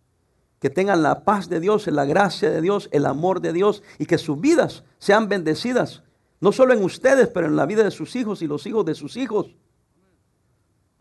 Que 0.61 0.71
tengan 0.71 1.03
la 1.03 1.25
paz 1.25 1.49
de 1.49 1.59
Dios, 1.59 1.87
la 1.89 2.05
gracia 2.05 2.49
de 2.49 2.61
Dios, 2.61 2.89
el 2.93 3.07
amor 3.07 3.41
de 3.41 3.53
Dios 3.53 3.83
y 3.99 4.07
que 4.07 4.19
sus 4.19 4.41
vidas 4.41 4.85
sean 4.99 5.29
bendecidas. 5.29 6.03
No 6.41 6.53
solo 6.53 6.75
en 6.75 6.85
ustedes, 6.85 7.29
pero 7.29 7.47
en 7.47 7.57
la 7.57 7.67
vida 7.67 7.83
de 7.83 7.91
sus 7.91 8.15
hijos 8.15 8.41
y 8.43 8.47
los 8.47 8.67
hijos 8.67 8.85
de 8.85 8.95
sus 8.95 9.17
hijos. 9.17 9.57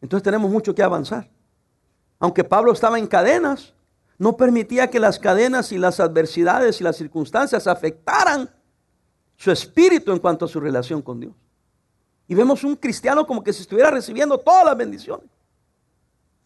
Entonces 0.01 0.23
tenemos 0.23 0.49
mucho 0.49 0.73
que 0.73 0.81
avanzar. 0.81 1.29
Aunque 2.19 2.43
Pablo 2.43 2.71
estaba 2.71 2.97
en 2.97 3.05
cadenas, 3.05 3.73
no 4.17 4.35
permitía 4.35 4.89
que 4.89 4.99
las 4.99 5.19
cadenas 5.19 5.71
y 5.71 5.77
las 5.77 5.99
adversidades 5.99 6.81
y 6.81 6.83
las 6.83 6.97
circunstancias 6.97 7.67
afectaran 7.67 8.49
su 9.37 9.51
espíritu 9.51 10.11
en 10.11 10.19
cuanto 10.19 10.45
a 10.45 10.47
su 10.47 10.59
relación 10.59 11.01
con 11.01 11.19
Dios. 11.19 11.33
Y 12.27 12.33
vemos 12.35 12.63
un 12.63 12.75
cristiano 12.75 13.25
como 13.25 13.43
que 13.43 13.53
si 13.53 13.61
estuviera 13.61 13.91
recibiendo 13.91 14.37
todas 14.37 14.65
las 14.65 14.75
bendiciones. 14.75 15.29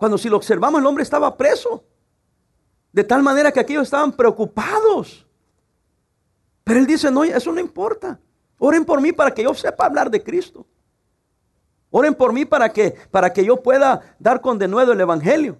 Cuando 0.03 0.17
si 0.17 0.27
lo 0.27 0.35
observamos 0.35 0.81
el 0.81 0.85
hombre 0.85 1.01
estaba 1.01 1.33
preso. 1.37 1.81
De 2.91 3.05
tal 3.05 3.23
manera 3.23 3.53
que 3.53 3.61
aquellos 3.61 3.83
estaban 3.83 4.11
preocupados. 4.11 5.25
Pero 6.61 6.79
él 6.81 6.85
dice, 6.85 7.09
no, 7.09 7.23
eso 7.23 7.53
no 7.53 7.61
importa. 7.61 8.19
Oren 8.57 8.83
por 8.83 8.99
mí 8.99 9.13
para 9.13 9.33
que 9.33 9.43
yo 9.43 9.53
sepa 9.53 9.85
hablar 9.85 10.11
de 10.11 10.21
Cristo. 10.21 10.65
Oren 11.89 12.13
por 12.13 12.33
mí 12.33 12.43
para 12.43 12.67
que, 12.67 12.93
para 13.11 13.31
que 13.31 13.45
yo 13.45 13.63
pueda 13.63 14.17
dar 14.19 14.41
con 14.41 14.59
denuedo 14.59 14.91
el 14.91 14.99
Evangelio. 14.99 15.57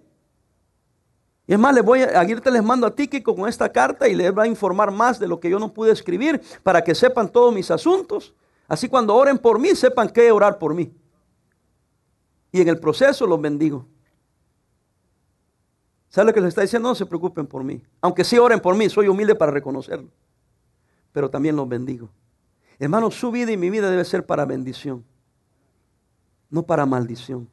Y 1.48 1.54
es 1.54 1.60
más, 1.60 1.74
les 1.74 1.86
voy 1.86 2.02
a, 2.02 2.26
te 2.42 2.52
les 2.52 2.64
mando 2.64 2.86
a 2.86 2.94
Tíquico 2.94 3.34
con 3.34 3.48
esta 3.48 3.72
carta 3.72 4.10
y 4.10 4.14
les 4.14 4.38
va 4.38 4.44
a 4.44 4.48
informar 4.48 4.92
más 4.92 5.20
de 5.20 5.28
lo 5.30 5.40
que 5.40 5.50
yo 5.50 5.58
no 5.58 5.74
pude 5.74 5.94
escribir 5.94 6.42
para 6.64 6.84
que 6.84 6.94
sepan 6.94 7.30
todos 7.30 7.54
mis 7.54 7.72
asuntos. 7.72 8.34
Así 8.68 8.90
cuando 8.90 9.16
oren 9.16 9.38
por 9.38 9.58
mí, 9.58 9.74
sepan 9.74 10.10
que 10.10 10.30
orar 10.34 10.60
por 10.60 10.74
mí. 10.74 10.94
Y 12.52 12.60
en 12.60 12.68
el 12.68 12.78
proceso 12.78 13.26
los 13.26 13.40
bendigo. 13.40 13.88
¿Sabe 16.14 16.28
lo 16.28 16.34
que 16.34 16.40
les 16.40 16.50
está 16.50 16.62
diciendo? 16.62 16.88
No 16.88 16.96
se 16.96 17.06
preocupen 17.06 17.48
por 17.48 17.66
mí. 17.66 17.84
Aunque 18.00 18.24
sí 18.24 18.38
oren 18.38 18.62
por 18.62 18.78
mí, 18.78 18.88
soy 18.88 19.10
humilde 19.10 19.36
para 19.36 19.52
reconocerlo. 19.52 20.10
Pero 21.12 21.30
también 21.30 21.56
los 21.56 21.68
bendigo. 21.68 22.10
Hermanos, 22.80 23.16
su 23.16 23.32
vida 23.32 23.52
y 23.52 23.58
mi 23.58 23.70
vida 23.70 23.90
debe 23.90 24.06
ser 24.06 24.26
para 24.26 24.46
bendición 24.46 25.04
no 26.54 26.62
para 26.62 26.86
maldición. 26.86 27.50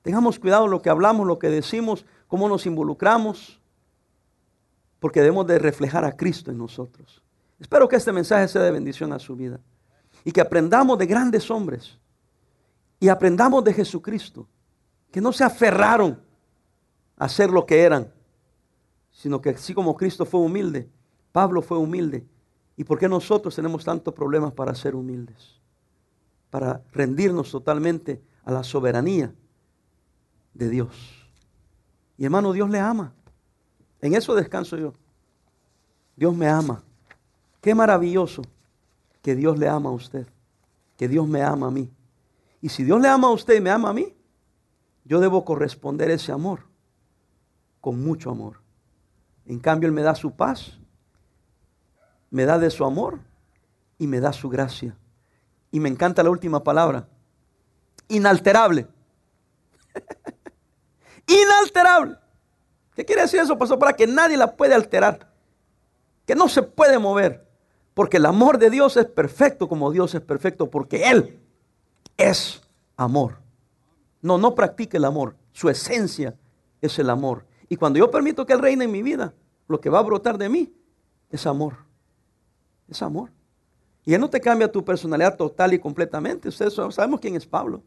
Tengamos 0.00 0.38
cuidado 0.38 0.66
lo 0.66 0.80
que 0.80 0.88
hablamos, 0.88 1.26
lo 1.26 1.38
que 1.38 1.50
decimos, 1.50 2.06
cómo 2.28 2.48
nos 2.48 2.64
involucramos, 2.64 3.60
porque 4.98 5.20
debemos 5.20 5.46
de 5.46 5.58
reflejar 5.58 6.06
a 6.06 6.16
Cristo 6.16 6.50
en 6.50 6.56
nosotros. 6.56 7.22
Espero 7.60 7.86
que 7.86 7.96
este 7.96 8.10
mensaje 8.10 8.48
sea 8.48 8.62
de 8.62 8.70
bendición 8.70 9.12
a 9.12 9.18
su 9.18 9.36
vida 9.36 9.60
y 10.24 10.32
que 10.32 10.40
aprendamos 10.40 10.96
de 10.96 11.04
grandes 11.04 11.50
hombres 11.50 11.98
y 12.98 13.10
aprendamos 13.10 13.62
de 13.64 13.74
Jesucristo, 13.74 14.48
que 15.10 15.20
no 15.20 15.30
se 15.30 15.44
aferraron 15.44 16.18
a 17.16 17.28
ser 17.28 17.50
lo 17.50 17.66
que 17.66 17.82
eran, 17.82 18.12
sino 19.10 19.40
que 19.40 19.50
así 19.50 19.74
como 19.74 19.96
Cristo 19.96 20.24
fue 20.24 20.40
humilde, 20.40 20.88
Pablo 21.32 21.62
fue 21.62 21.78
humilde. 21.78 22.26
¿Y 22.76 22.84
por 22.84 22.98
qué 22.98 23.08
nosotros 23.08 23.54
tenemos 23.54 23.84
tantos 23.84 24.14
problemas 24.14 24.52
para 24.52 24.74
ser 24.74 24.94
humildes? 24.94 25.62
para 26.52 26.82
rendirnos 26.92 27.50
totalmente 27.50 28.20
a 28.44 28.52
la 28.52 28.62
soberanía 28.62 29.32
de 30.52 30.68
Dios. 30.68 31.26
Y 32.18 32.26
hermano, 32.26 32.52
Dios 32.52 32.68
le 32.68 32.78
ama. 32.78 33.14
En 34.02 34.12
eso 34.12 34.34
descanso 34.34 34.76
yo. 34.76 34.92
Dios 36.14 36.36
me 36.36 36.46
ama. 36.46 36.82
Qué 37.62 37.74
maravilloso 37.74 38.42
que 39.22 39.34
Dios 39.34 39.58
le 39.58 39.66
ama 39.66 39.88
a 39.88 39.94
usted. 39.94 40.26
Que 40.98 41.08
Dios 41.08 41.26
me 41.26 41.40
ama 41.40 41.68
a 41.68 41.70
mí. 41.70 41.90
Y 42.60 42.68
si 42.68 42.84
Dios 42.84 43.00
le 43.00 43.08
ama 43.08 43.28
a 43.28 43.32
usted 43.32 43.56
y 43.56 43.60
me 43.62 43.70
ama 43.70 43.88
a 43.88 43.94
mí, 43.94 44.14
yo 45.06 45.20
debo 45.20 45.46
corresponder 45.46 46.10
ese 46.10 46.32
amor 46.32 46.60
con 47.82 48.02
mucho 48.02 48.30
amor. 48.30 48.62
En 49.44 49.58
cambio, 49.58 49.88
Él 49.88 49.92
me 49.92 50.02
da 50.02 50.14
su 50.14 50.30
paz, 50.30 50.78
me 52.30 52.46
da 52.46 52.58
de 52.58 52.70
su 52.70 52.84
amor 52.86 53.18
y 53.98 54.06
me 54.06 54.20
da 54.20 54.32
su 54.32 54.48
gracia. 54.48 54.96
Y 55.70 55.80
me 55.80 55.90
encanta 55.90 56.22
la 56.22 56.30
última 56.30 56.62
palabra, 56.62 57.08
inalterable. 58.08 58.86
inalterable. 61.26 62.16
¿Qué 62.94 63.04
quiere 63.04 63.22
decir 63.22 63.40
eso, 63.40 63.58
pasó 63.58 63.78
Para 63.78 63.94
que 63.94 64.06
nadie 64.06 64.36
la 64.36 64.54
puede 64.54 64.74
alterar, 64.74 65.32
que 66.24 66.36
no 66.36 66.48
se 66.48 66.62
puede 66.62 66.98
mover, 66.98 67.48
porque 67.94 68.18
el 68.18 68.26
amor 68.26 68.58
de 68.58 68.70
Dios 68.70 68.96
es 68.96 69.06
perfecto 69.06 69.68
como 69.68 69.90
Dios 69.90 70.14
es 70.14 70.20
perfecto, 70.20 70.70
porque 70.70 71.10
Él 71.10 71.40
es 72.16 72.62
amor. 72.96 73.40
No, 74.20 74.38
no 74.38 74.54
practique 74.54 74.98
el 74.98 75.04
amor, 75.04 75.34
su 75.50 75.68
esencia 75.68 76.36
es 76.80 76.96
el 77.00 77.10
amor. 77.10 77.44
Y 77.72 77.76
cuando 77.76 77.98
yo 77.98 78.10
permito 78.10 78.44
que 78.44 78.52
Él 78.52 78.58
reine 78.58 78.84
en 78.84 78.92
mi 78.92 79.02
vida, 79.02 79.32
lo 79.66 79.80
que 79.80 79.88
va 79.88 79.98
a 79.98 80.02
brotar 80.02 80.36
de 80.36 80.50
mí 80.50 80.74
es 81.30 81.46
amor. 81.46 81.72
Es 82.86 83.00
amor. 83.00 83.30
Y 84.04 84.12
Él 84.12 84.20
no 84.20 84.28
te 84.28 84.42
cambia 84.42 84.70
tu 84.70 84.84
personalidad 84.84 85.38
total 85.38 85.72
y 85.72 85.78
completamente. 85.78 86.50
Ustedes 86.50 86.74
sabemos 86.74 87.18
quién 87.18 87.34
es 87.34 87.46
Pablo. 87.46 87.82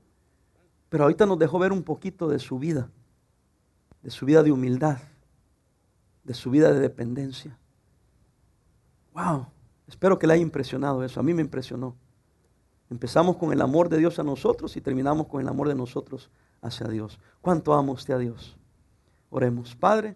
Pero 0.89 1.03
ahorita 1.03 1.27
nos 1.27 1.37
dejó 1.37 1.59
ver 1.59 1.71
un 1.71 1.83
poquito 1.83 2.27
de 2.27 2.39
su 2.39 2.57
vida, 2.57 2.89
de 4.01 4.09
su 4.09 4.25
vida 4.25 4.41
de 4.41 4.51
humildad, 4.51 4.97
de 6.23 6.33
su 6.33 6.49
vida 6.49 6.73
de 6.73 6.79
dependencia. 6.79 7.55
Wow, 9.13 9.45
espero 9.87 10.17
que 10.17 10.25
le 10.25 10.33
haya 10.33 10.41
impresionado 10.41 11.03
eso. 11.03 11.19
A 11.19 11.23
mí 11.23 11.31
me 11.35 11.43
impresionó. 11.43 11.95
Empezamos 12.89 13.37
con 13.37 13.53
el 13.53 13.61
amor 13.61 13.87
de 13.89 13.99
Dios 13.99 14.17
a 14.17 14.23
nosotros 14.23 14.75
y 14.77 14.81
terminamos 14.81 15.27
con 15.27 15.41
el 15.41 15.47
amor 15.47 15.67
de 15.67 15.75
nosotros 15.75 16.31
hacia 16.63 16.87
Dios. 16.87 17.19
¿Cuánto 17.39 17.75
amo 17.75 17.91
usted 17.91 18.15
a 18.15 18.17
Dios? 18.17 18.57
Oremos, 19.35 19.75
Padre. 19.75 20.15